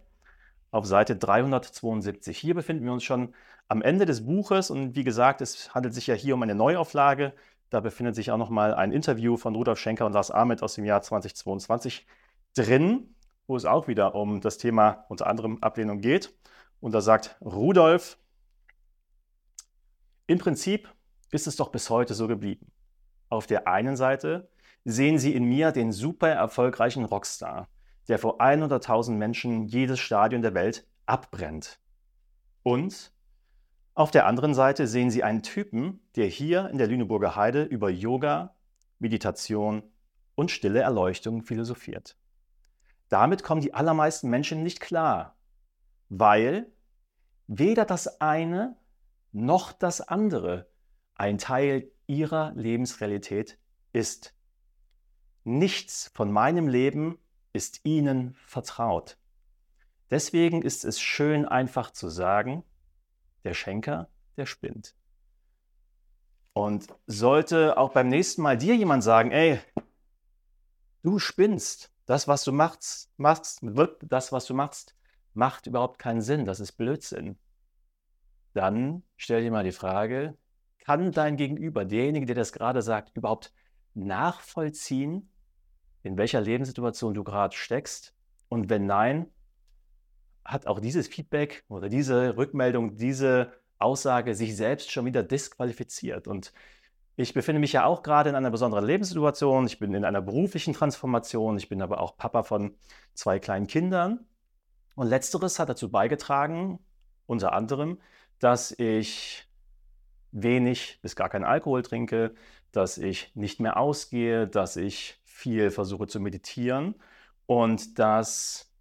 auf 0.70 0.86
Seite 0.86 1.16
372. 1.16 2.36
Hier 2.36 2.54
befinden 2.54 2.84
wir 2.84 2.92
uns 2.92 3.04
schon 3.04 3.34
am 3.68 3.82
Ende 3.82 4.06
des 4.06 4.26
Buches 4.26 4.70
und 4.70 4.96
wie 4.96 5.04
gesagt, 5.04 5.40
es 5.40 5.74
handelt 5.74 5.94
sich 5.94 6.06
ja 6.06 6.14
hier 6.14 6.34
um 6.34 6.42
eine 6.42 6.54
Neuauflage. 6.54 7.32
Da 7.70 7.80
befindet 7.80 8.14
sich 8.14 8.30
auch 8.30 8.38
nochmal 8.38 8.74
ein 8.74 8.92
Interview 8.92 9.36
von 9.36 9.54
Rudolf 9.54 9.78
Schenker 9.78 10.06
und 10.06 10.12
Lars 10.12 10.30
Ahmed 10.30 10.62
aus 10.62 10.74
dem 10.74 10.84
Jahr 10.84 11.02
2022 11.02 12.06
drin, 12.56 13.14
wo 13.46 13.56
es 13.56 13.64
auch 13.64 13.88
wieder 13.88 14.14
um 14.14 14.40
das 14.40 14.58
Thema 14.58 15.04
unter 15.08 15.26
anderem 15.26 15.58
Ablehnung 15.62 16.00
geht. 16.00 16.34
Und 16.84 16.92
da 16.92 17.00
sagt 17.00 17.38
Rudolf, 17.40 18.18
im 20.26 20.36
Prinzip 20.36 20.92
ist 21.30 21.46
es 21.46 21.56
doch 21.56 21.70
bis 21.70 21.88
heute 21.88 22.12
so 22.12 22.28
geblieben. 22.28 22.70
Auf 23.30 23.46
der 23.46 23.66
einen 23.66 23.96
Seite 23.96 24.50
sehen 24.84 25.18
Sie 25.18 25.34
in 25.34 25.44
mir 25.44 25.72
den 25.72 25.92
super 25.92 26.28
erfolgreichen 26.28 27.06
Rockstar, 27.06 27.70
der 28.08 28.18
vor 28.18 28.38
100.000 28.38 29.12
Menschen 29.12 29.66
jedes 29.66 29.98
Stadion 29.98 30.42
der 30.42 30.52
Welt 30.52 30.86
abbrennt. 31.06 31.80
Und 32.62 33.14
auf 33.94 34.10
der 34.10 34.26
anderen 34.26 34.52
Seite 34.52 34.86
sehen 34.86 35.08
Sie 35.08 35.22
einen 35.22 35.42
Typen, 35.42 36.00
der 36.16 36.26
hier 36.26 36.68
in 36.68 36.76
der 36.76 36.88
Lüneburger 36.88 37.34
Heide 37.34 37.62
über 37.62 37.88
Yoga, 37.88 38.54
Meditation 38.98 39.84
und 40.34 40.50
stille 40.50 40.80
Erleuchtung 40.80 41.44
philosophiert. 41.44 42.18
Damit 43.08 43.42
kommen 43.42 43.62
die 43.62 43.72
allermeisten 43.72 44.28
Menschen 44.28 44.62
nicht 44.62 44.80
klar, 44.80 45.38
weil 46.10 46.73
weder 47.46 47.84
das 47.84 48.20
eine 48.20 48.76
noch 49.32 49.72
das 49.72 50.00
andere 50.00 50.68
ein 51.14 51.38
Teil 51.38 51.90
ihrer 52.06 52.52
Lebensrealität 52.54 53.58
ist. 53.92 54.34
Nichts 55.44 56.10
von 56.14 56.32
meinem 56.32 56.68
Leben 56.68 57.18
ist 57.52 57.80
ihnen 57.84 58.34
vertraut. 58.46 59.18
Deswegen 60.10 60.62
ist 60.62 60.84
es 60.84 61.00
schön 61.00 61.46
einfach 61.46 61.90
zu 61.90 62.08
sagen, 62.08 62.64
der 63.44 63.54
Schenker, 63.54 64.08
der 64.36 64.46
spinnt. 64.46 64.94
Und 66.52 66.86
sollte 67.06 67.76
auch 67.76 67.92
beim 67.92 68.08
nächsten 68.08 68.42
Mal 68.42 68.56
dir 68.56 68.76
jemand 68.76 69.02
sagen, 69.02 69.32
ey, 69.32 69.58
du 71.02 71.18
spinnst, 71.18 71.92
das, 72.06 72.28
was 72.28 72.44
du 72.44 72.52
machst, 72.52 73.10
machst, 73.16 73.60
das, 74.02 74.30
was 74.30 74.46
du 74.46 74.54
machst, 74.54 74.94
macht 75.34 75.66
überhaupt 75.66 75.98
keinen 75.98 76.22
Sinn, 76.22 76.44
das 76.44 76.60
ist 76.60 76.72
Blödsinn. 76.72 77.38
Dann 78.52 79.02
stell 79.16 79.42
dir 79.42 79.50
mal 79.50 79.64
die 79.64 79.72
Frage, 79.72 80.36
kann 80.78 81.12
dein 81.12 81.36
Gegenüber, 81.36 81.84
derjenige, 81.84 82.26
der 82.26 82.36
das 82.36 82.52
gerade 82.52 82.82
sagt, 82.82 83.16
überhaupt 83.16 83.52
nachvollziehen, 83.94 85.30
in 86.02 86.16
welcher 86.18 86.40
Lebenssituation 86.40 87.14
du 87.14 87.24
gerade 87.24 87.56
steckst? 87.56 88.14
Und 88.48 88.68
wenn 88.68 88.86
nein, 88.86 89.26
hat 90.44 90.66
auch 90.66 90.78
dieses 90.78 91.08
Feedback 91.08 91.64
oder 91.68 91.88
diese 91.88 92.36
Rückmeldung, 92.36 92.96
diese 92.96 93.52
Aussage 93.78 94.34
sich 94.34 94.56
selbst 94.56 94.92
schon 94.92 95.06
wieder 95.06 95.22
disqualifiziert. 95.22 96.28
Und 96.28 96.52
ich 97.16 97.32
befinde 97.32 97.60
mich 97.60 97.72
ja 97.72 97.86
auch 97.86 98.02
gerade 98.02 98.28
in 98.30 98.36
einer 98.36 98.50
besonderen 98.50 98.84
Lebenssituation. 98.84 99.66
Ich 99.66 99.78
bin 99.78 99.94
in 99.94 100.04
einer 100.04 100.20
beruflichen 100.20 100.74
Transformation. 100.74 101.56
Ich 101.56 101.68
bin 101.68 101.80
aber 101.80 102.00
auch 102.00 102.16
Papa 102.16 102.42
von 102.42 102.76
zwei 103.14 103.38
kleinen 103.38 103.66
Kindern. 103.66 104.26
Und 104.94 105.08
letzteres 105.08 105.58
hat 105.58 105.68
dazu 105.68 105.90
beigetragen, 105.90 106.78
unter 107.26 107.52
anderem, 107.52 108.00
dass 108.38 108.72
ich 108.72 109.48
wenig 110.32 110.98
bis 111.02 111.16
gar 111.16 111.28
keinen 111.28 111.44
Alkohol 111.44 111.82
trinke, 111.82 112.34
dass 112.72 112.98
ich 112.98 113.34
nicht 113.34 113.60
mehr 113.60 113.76
ausgehe, 113.76 114.46
dass 114.46 114.76
ich 114.76 115.20
viel 115.24 115.70
versuche 115.70 116.06
zu 116.06 116.20
meditieren. 116.20 116.96
Und 117.46 117.98
das 117.98 118.72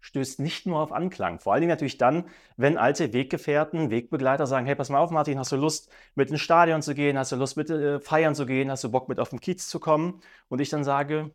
stößt 0.00 0.40
nicht 0.40 0.66
nur 0.66 0.80
auf 0.80 0.92
Anklang. 0.92 1.40
Vor 1.40 1.54
allen 1.54 1.62
Dingen 1.62 1.70
natürlich 1.70 1.96
dann, 1.96 2.28
wenn 2.58 2.76
alte 2.76 3.14
Weggefährten, 3.14 3.90
Wegbegleiter 3.90 4.46
sagen, 4.46 4.66
hey, 4.66 4.74
pass 4.74 4.90
mal 4.90 4.98
auf, 4.98 5.10
Martin, 5.10 5.38
hast 5.38 5.52
du 5.52 5.56
Lust, 5.56 5.90
mit 6.14 6.30
ins 6.30 6.42
Stadion 6.42 6.82
zu 6.82 6.94
gehen? 6.94 7.18
Hast 7.18 7.32
du 7.32 7.36
Lust, 7.36 7.56
mit 7.56 7.70
äh, 7.70 8.00
feiern 8.00 8.34
zu 8.34 8.44
gehen? 8.44 8.70
Hast 8.70 8.84
du 8.84 8.90
Bock, 8.90 9.08
mit 9.08 9.18
auf 9.18 9.30
den 9.30 9.40
Kiez 9.40 9.68
zu 9.68 9.80
kommen? 9.80 10.20
Und 10.48 10.60
ich 10.60 10.68
dann 10.68 10.84
sage, 10.84 11.34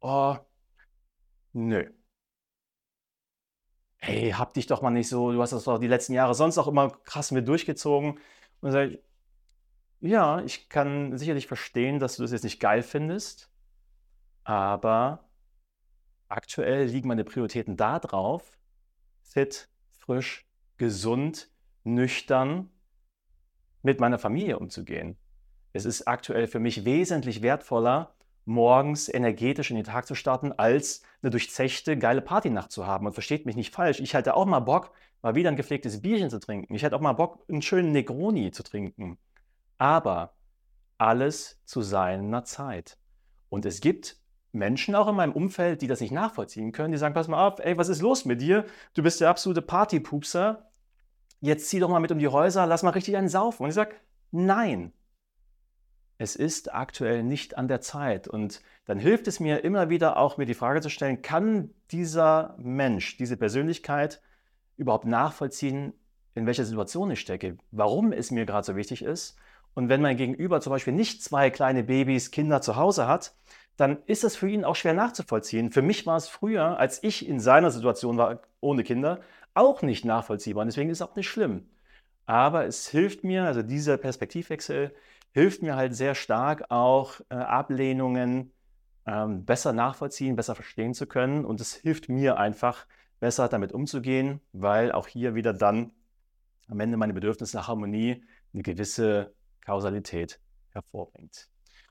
oh, 0.00 0.36
nö. 1.52 1.88
Hey, 3.98 4.30
hab 4.30 4.54
dich 4.54 4.66
doch 4.66 4.80
mal 4.80 4.90
nicht 4.90 5.08
so, 5.08 5.32
du 5.32 5.42
hast 5.42 5.52
das 5.52 5.64
doch 5.64 5.78
die 5.78 5.88
letzten 5.88 6.12
Jahre 6.12 6.34
sonst 6.34 6.56
auch 6.58 6.68
immer 6.68 6.90
krass 6.90 7.30
mit 7.30 7.46
durchgezogen. 7.48 8.18
Und 8.60 8.72
sage 8.72 8.92
ich, 8.92 8.98
ja, 10.00 10.40
ich 10.42 10.68
kann 10.68 11.18
sicherlich 11.18 11.46
verstehen, 11.46 11.98
dass 11.98 12.16
du 12.16 12.22
das 12.22 12.30
jetzt 12.30 12.44
nicht 12.44 12.60
geil 12.60 12.82
findest, 12.82 13.50
aber 14.44 15.28
aktuell 16.28 16.86
liegen 16.86 17.08
meine 17.08 17.24
Prioritäten 17.24 17.76
da 17.76 17.98
drauf, 17.98 18.58
fit, 19.22 19.68
frisch, 19.90 20.46
gesund, 20.76 21.50
nüchtern 21.82 22.70
mit 23.82 24.00
meiner 24.00 24.18
Familie 24.18 24.58
umzugehen. 24.58 25.18
Es 25.72 25.84
ist 25.84 26.06
aktuell 26.06 26.46
für 26.46 26.60
mich 26.60 26.84
wesentlich 26.84 27.42
wertvoller, 27.42 28.14
morgens 28.48 29.12
energetisch 29.12 29.70
in 29.70 29.76
den 29.76 29.84
Tag 29.84 30.06
zu 30.06 30.14
starten, 30.14 30.52
als 30.52 31.02
eine 31.22 31.30
durchzechte, 31.30 31.98
geile 31.98 32.22
Partynacht 32.22 32.72
zu 32.72 32.86
haben. 32.86 33.06
Und 33.06 33.12
versteht 33.12 33.44
mich 33.44 33.56
nicht 33.56 33.74
falsch, 33.74 34.00
ich 34.00 34.14
hätte 34.14 34.34
auch 34.34 34.46
mal 34.46 34.60
Bock, 34.60 34.92
mal 35.20 35.34
wieder 35.34 35.50
ein 35.50 35.56
gepflegtes 35.56 36.00
Bierchen 36.00 36.30
zu 36.30 36.40
trinken. 36.40 36.74
Ich 36.74 36.82
hätte 36.82 36.96
auch 36.96 37.00
mal 37.00 37.12
Bock, 37.12 37.44
einen 37.48 37.60
schönen 37.60 37.92
Negroni 37.92 38.50
zu 38.50 38.62
trinken. 38.62 39.18
Aber 39.76 40.32
alles 40.96 41.60
zu 41.66 41.82
seiner 41.82 42.42
Zeit. 42.44 42.96
Und 43.50 43.66
es 43.66 43.80
gibt 43.80 44.16
Menschen 44.52 44.94
auch 44.94 45.08
in 45.08 45.14
meinem 45.14 45.32
Umfeld, 45.32 45.82
die 45.82 45.86
das 45.86 46.00
nicht 46.00 46.10
nachvollziehen 46.10 46.72
können, 46.72 46.92
die 46.92 46.98
sagen, 46.98 47.14
pass 47.14 47.28
mal 47.28 47.46
auf, 47.46 47.58
ey, 47.58 47.76
was 47.76 47.90
ist 47.90 48.00
los 48.00 48.24
mit 48.24 48.40
dir? 48.40 48.64
Du 48.94 49.02
bist 49.02 49.20
der 49.20 49.28
absolute 49.28 49.60
Partypupser. 49.60 50.70
Jetzt 51.40 51.68
zieh 51.68 51.80
doch 51.80 51.90
mal 51.90 52.00
mit 52.00 52.12
um 52.12 52.18
die 52.18 52.28
Häuser, 52.28 52.66
lass 52.66 52.82
mal 52.82 52.90
richtig 52.90 53.16
einen 53.16 53.28
saufen. 53.28 53.64
Und 53.64 53.68
ich 53.68 53.74
sage, 53.74 53.94
nein, 54.30 54.92
es 56.18 56.34
ist 56.34 56.74
aktuell 56.74 57.22
nicht 57.22 57.56
an 57.56 57.68
der 57.68 57.80
Zeit. 57.80 58.26
Und 58.28 58.60
dann 58.84 58.98
hilft 58.98 59.28
es 59.28 59.40
mir 59.40 59.64
immer 59.64 59.88
wieder 59.88 60.16
auch, 60.16 60.36
mir 60.36 60.46
die 60.46 60.54
Frage 60.54 60.80
zu 60.80 60.90
stellen, 60.90 61.22
kann 61.22 61.70
dieser 61.92 62.56
Mensch, 62.58 63.16
diese 63.16 63.36
Persönlichkeit 63.36 64.20
überhaupt 64.76 65.06
nachvollziehen, 65.06 65.92
in 66.34 66.46
welcher 66.46 66.64
Situation 66.64 67.10
ich 67.10 67.20
stecke, 67.20 67.56
warum 67.70 68.12
es 68.12 68.30
mir 68.30 68.46
gerade 68.46 68.66
so 68.66 68.76
wichtig 68.76 69.02
ist. 69.02 69.36
Und 69.74 69.88
wenn 69.88 70.02
mein 70.02 70.16
Gegenüber 70.16 70.60
zum 70.60 70.72
Beispiel 70.72 70.92
nicht 70.92 71.22
zwei 71.22 71.50
kleine 71.50 71.84
Babys, 71.84 72.32
Kinder 72.32 72.60
zu 72.60 72.76
Hause 72.76 73.06
hat, 73.06 73.34
dann 73.76 73.98
ist 74.06 74.24
es 74.24 74.34
für 74.34 74.48
ihn 74.48 74.64
auch 74.64 74.74
schwer 74.74 74.94
nachzuvollziehen. 74.94 75.70
Für 75.70 75.82
mich 75.82 76.04
war 76.04 76.16
es 76.16 76.26
früher, 76.26 76.78
als 76.78 77.02
ich 77.04 77.28
in 77.28 77.38
seiner 77.38 77.70
Situation 77.70 78.16
war, 78.16 78.40
ohne 78.60 78.82
Kinder, 78.82 79.20
auch 79.54 79.82
nicht 79.82 80.04
nachvollziehbar. 80.04 80.62
Und 80.62 80.66
deswegen 80.68 80.90
ist 80.90 81.00
es 81.00 81.06
auch 81.06 81.14
nicht 81.14 81.28
schlimm. 81.28 81.68
Aber 82.28 82.66
es 82.66 82.86
hilft 82.88 83.24
mir, 83.24 83.44
also 83.44 83.62
dieser 83.62 83.96
Perspektivwechsel 83.96 84.94
hilft 85.32 85.62
mir 85.62 85.76
halt 85.76 85.94
sehr 85.94 86.14
stark 86.14 86.70
auch 86.70 87.20
äh, 87.30 87.36
Ablehnungen 87.36 88.52
ähm, 89.06 89.46
besser 89.46 89.72
nachvollziehen, 89.72 90.36
besser 90.36 90.54
verstehen 90.54 90.92
zu 90.92 91.06
können. 91.06 91.46
Und 91.46 91.58
es 91.62 91.72
hilft 91.72 92.10
mir 92.10 92.36
einfach, 92.36 92.86
besser 93.18 93.48
damit 93.48 93.72
umzugehen, 93.72 94.42
weil 94.52 94.92
auch 94.92 95.06
hier 95.08 95.34
wieder 95.34 95.54
dann 95.54 95.92
am 96.68 96.78
Ende 96.80 96.98
meine 96.98 97.14
Bedürfnisse 97.14 97.56
nach 97.56 97.66
Harmonie 97.66 98.22
eine 98.52 98.62
gewisse 98.62 99.32
Kausalität 99.64 100.38
hervorbringt. 100.72 101.48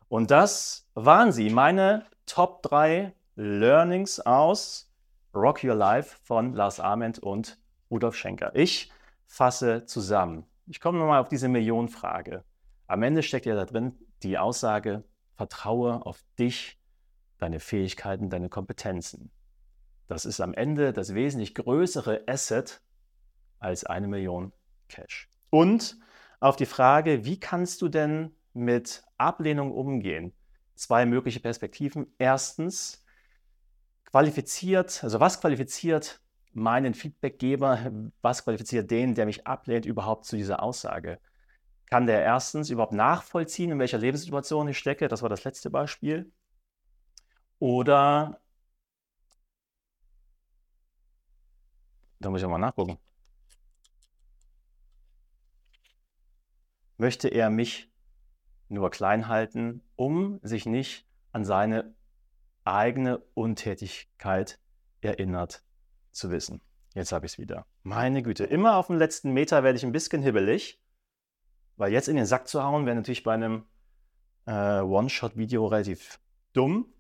Und 0.07 0.29
das 0.29 0.87
waren 0.93 1.31
sie, 1.31 1.49
meine 1.49 2.05
Top 2.27 2.61
3 2.61 3.11
Learnings 3.35 4.19
aus 4.19 4.93
Rock 5.33 5.63
Your 5.63 5.73
Life 5.73 6.19
von 6.23 6.53
Lars 6.53 6.79
Ament 6.79 7.17
und 7.17 7.57
Rudolf 7.89 8.15
Schenker. 8.15 8.51
Ich 8.55 8.91
fasse 9.27 9.85
zusammen. 9.85 10.45
Ich 10.65 10.81
komme 10.81 10.97
nochmal 10.99 11.21
auf 11.21 11.29
diese 11.29 11.47
Millionenfrage. 11.47 12.43
Am 12.87 13.03
Ende 13.03 13.23
steckt 13.23 13.45
ja 13.45 13.55
da 13.55 13.65
drin 13.65 13.97
die 14.23 14.37
Aussage, 14.37 15.03
vertraue 15.35 16.05
auf 16.05 16.23
dich, 16.39 16.79
deine 17.37 17.59
Fähigkeiten, 17.59 18.29
deine 18.29 18.49
Kompetenzen. 18.49 19.31
Das 20.07 20.25
ist 20.25 20.39
am 20.39 20.53
Ende 20.53 20.93
das 20.93 21.13
wesentlich 21.13 21.53
größere 21.53 22.23
Asset 22.27 22.81
als 23.59 23.83
eine 23.83 24.07
Million 24.07 24.53
Cash. 24.87 25.29
Und 25.49 25.97
auf 26.39 26.55
die 26.55 26.65
Frage, 26.65 27.25
wie 27.25 27.39
kannst 27.39 27.81
du 27.81 27.89
denn 27.89 28.35
mit 28.53 29.03
Ablehnung 29.17 29.71
umgehen? 29.71 30.33
Zwei 30.75 31.05
mögliche 31.05 31.39
Perspektiven. 31.39 32.07
Erstens, 32.17 33.03
qualifiziert, 34.05 35.03
also 35.03 35.19
was 35.19 35.41
qualifiziert 35.41 36.21
meinen 36.57 36.93
Feedbackgeber, 36.93 37.91
was 38.21 38.43
qualifiziert 38.43 38.89
den, 38.91 39.15
der 39.15 39.25
mich 39.25 39.45
ablehnt, 39.47 39.85
überhaupt 39.85 40.25
zu 40.25 40.35
dieser 40.35 40.61
Aussage? 40.61 41.19
Kann 41.89 42.07
der 42.07 42.21
erstens 42.21 42.69
überhaupt 42.69 42.93
nachvollziehen, 42.93 43.71
in 43.71 43.79
welcher 43.79 43.97
Lebenssituation 43.97 44.67
ich 44.67 44.77
stecke? 44.77 45.07
Das 45.07 45.21
war 45.21 45.29
das 45.29 45.43
letzte 45.43 45.69
Beispiel. 45.69 46.31
Oder, 47.59 48.41
da 52.19 52.29
muss 52.29 52.41
ich 52.41 52.47
mal 52.47 52.57
nachgucken. 52.57 52.97
Möchte 56.97 57.27
er 57.29 57.49
mich 57.49 57.89
nur 58.67 58.89
klein 58.89 59.27
halten, 59.27 59.81
um 59.95 60.39
sich 60.41 60.65
nicht 60.65 61.07
an 61.31 61.45
seine 61.45 61.95
eigene 62.65 63.19
Untätigkeit 63.35 64.59
erinnert 65.01 65.66
zu 66.17 66.31
wissen. 66.31 66.61
Jetzt 66.93 67.11
habe 67.11 67.25
ich 67.25 67.33
es 67.33 67.37
wieder. 67.37 67.65
Meine 67.83 68.23
Güte, 68.23 68.43
immer 68.43 68.77
auf 68.77 68.87
dem 68.87 68.97
letzten 68.97 69.31
Meter 69.31 69.63
werde 69.63 69.77
ich 69.77 69.85
ein 69.85 69.91
bisschen 69.91 70.21
hibbelig, 70.21 70.81
weil 71.75 71.91
jetzt 71.91 72.07
in 72.07 72.15
den 72.15 72.25
Sack 72.25 72.47
zu 72.47 72.63
hauen 72.63 72.85
wäre 72.85 72.95
natürlich 72.95 73.23
bei 73.23 73.33
einem 73.33 73.65
äh, 74.45 74.79
One-Shot-Video 74.81 75.67
relativ 75.67 76.19
dumm. 76.53 76.91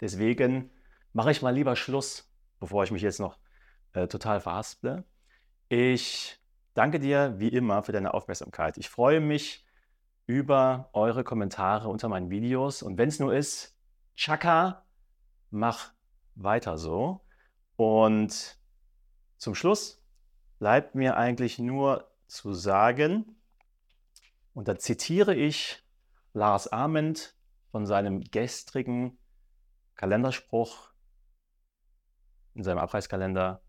Deswegen 0.00 0.70
mache 1.12 1.30
ich 1.30 1.42
mal 1.42 1.54
lieber 1.54 1.76
Schluss, 1.76 2.32
bevor 2.58 2.84
ich 2.84 2.90
mich 2.90 3.02
jetzt 3.02 3.20
noch 3.20 3.38
äh, 3.92 4.08
total 4.08 4.40
verhasple. 4.40 5.04
Ich 5.68 6.40
danke 6.74 7.00
dir 7.00 7.34
wie 7.38 7.48
immer 7.48 7.82
für 7.82 7.92
deine 7.92 8.14
Aufmerksamkeit. 8.14 8.78
Ich 8.78 8.88
freue 8.88 9.20
mich 9.20 9.66
über 10.26 10.88
eure 10.92 11.24
Kommentare 11.24 11.88
unter 11.88 12.08
meinen 12.08 12.30
Videos 12.30 12.82
und 12.82 12.96
wenn 12.96 13.08
es 13.08 13.18
nur 13.18 13.34
ist, 13.34 13.76
Chaka, 14.16 14.86
mach 15.50 15.92
weiter 16.34 16.78
so. 16.78 17.24
Und 17.76 18.58
zum 19.36 19.54
Schluss 19.54 20.02
bleibt 20.58 20.94
mir 20.94 21.16
eigentlich 21.16 21.58
nur 21.58 22.10
zu 22.26 22.54
sagen, 22.54 23.36
und 24.54 24.68
da 24.68 24.78
zitiere 24.78 25.34
ich 25.34 25.82
Lars 26.34 26.68
Ament 26.68 27.34
von 27.70 27.86
seinem 27.86 28.20
gestrigen 28.20 29.18
Kalenderspruch 29.94 30.92
in 32.54 32.62
seinem 32.62 32.78
Abreißkalender. 32.78 33.62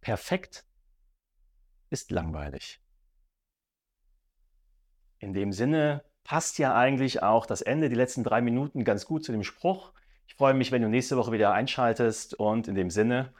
Perfekt 0.00 0.66
ist 1.90 2.10
langweilig. 2.10 2.80
In 5.18 5.32
dem 5.32 5.52
Sinne 5.52 6.04
passt 6.24 6.58
ja 6.58 6.74
eigentlich 6.76 7.22
auch 7.22 7.46
das 7.46 7.62
Ende, 7.62 7.88
die 7.88 7.94
letzten 7.94 8.22
drei 8.22 8.40
Minuten 8.40 8.84
ganz 8.84 9.06
gut 9.06 9.24
zu 9.24 9.32
dem 9.32 9.42
Spruch. 9.42 9.92
Ich 10.28 10.34
freue 10.34 10.54
mich, 10.54 10.70
wenn 10.70 10.82
du 10.82 10.88
nächste 10.88 11.16
Woche 11.16 11.32
wieder 11.32 11.52
einschaltest 11.52 12.34
und 12.34 12.68
in 12.68 12.74
dem 12.74 12.90
Sinne, 12.90 13.32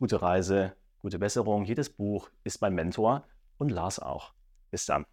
gute 0.00 0.20
Reise, 0.20 0.74
gute 1.00 1.20
Besserung. 1.20 1.64
Jedes 1.64 1.88
Buch 1.88 2.28
ist 2.42 2.60
mein 2.60 2.74
Mentor 2.74 3.24
und 3.56 3.70
Lars 3.70 4.00
auch. 4.00 4.34
Bis 4.70 4.84
dann. 4.84 5.06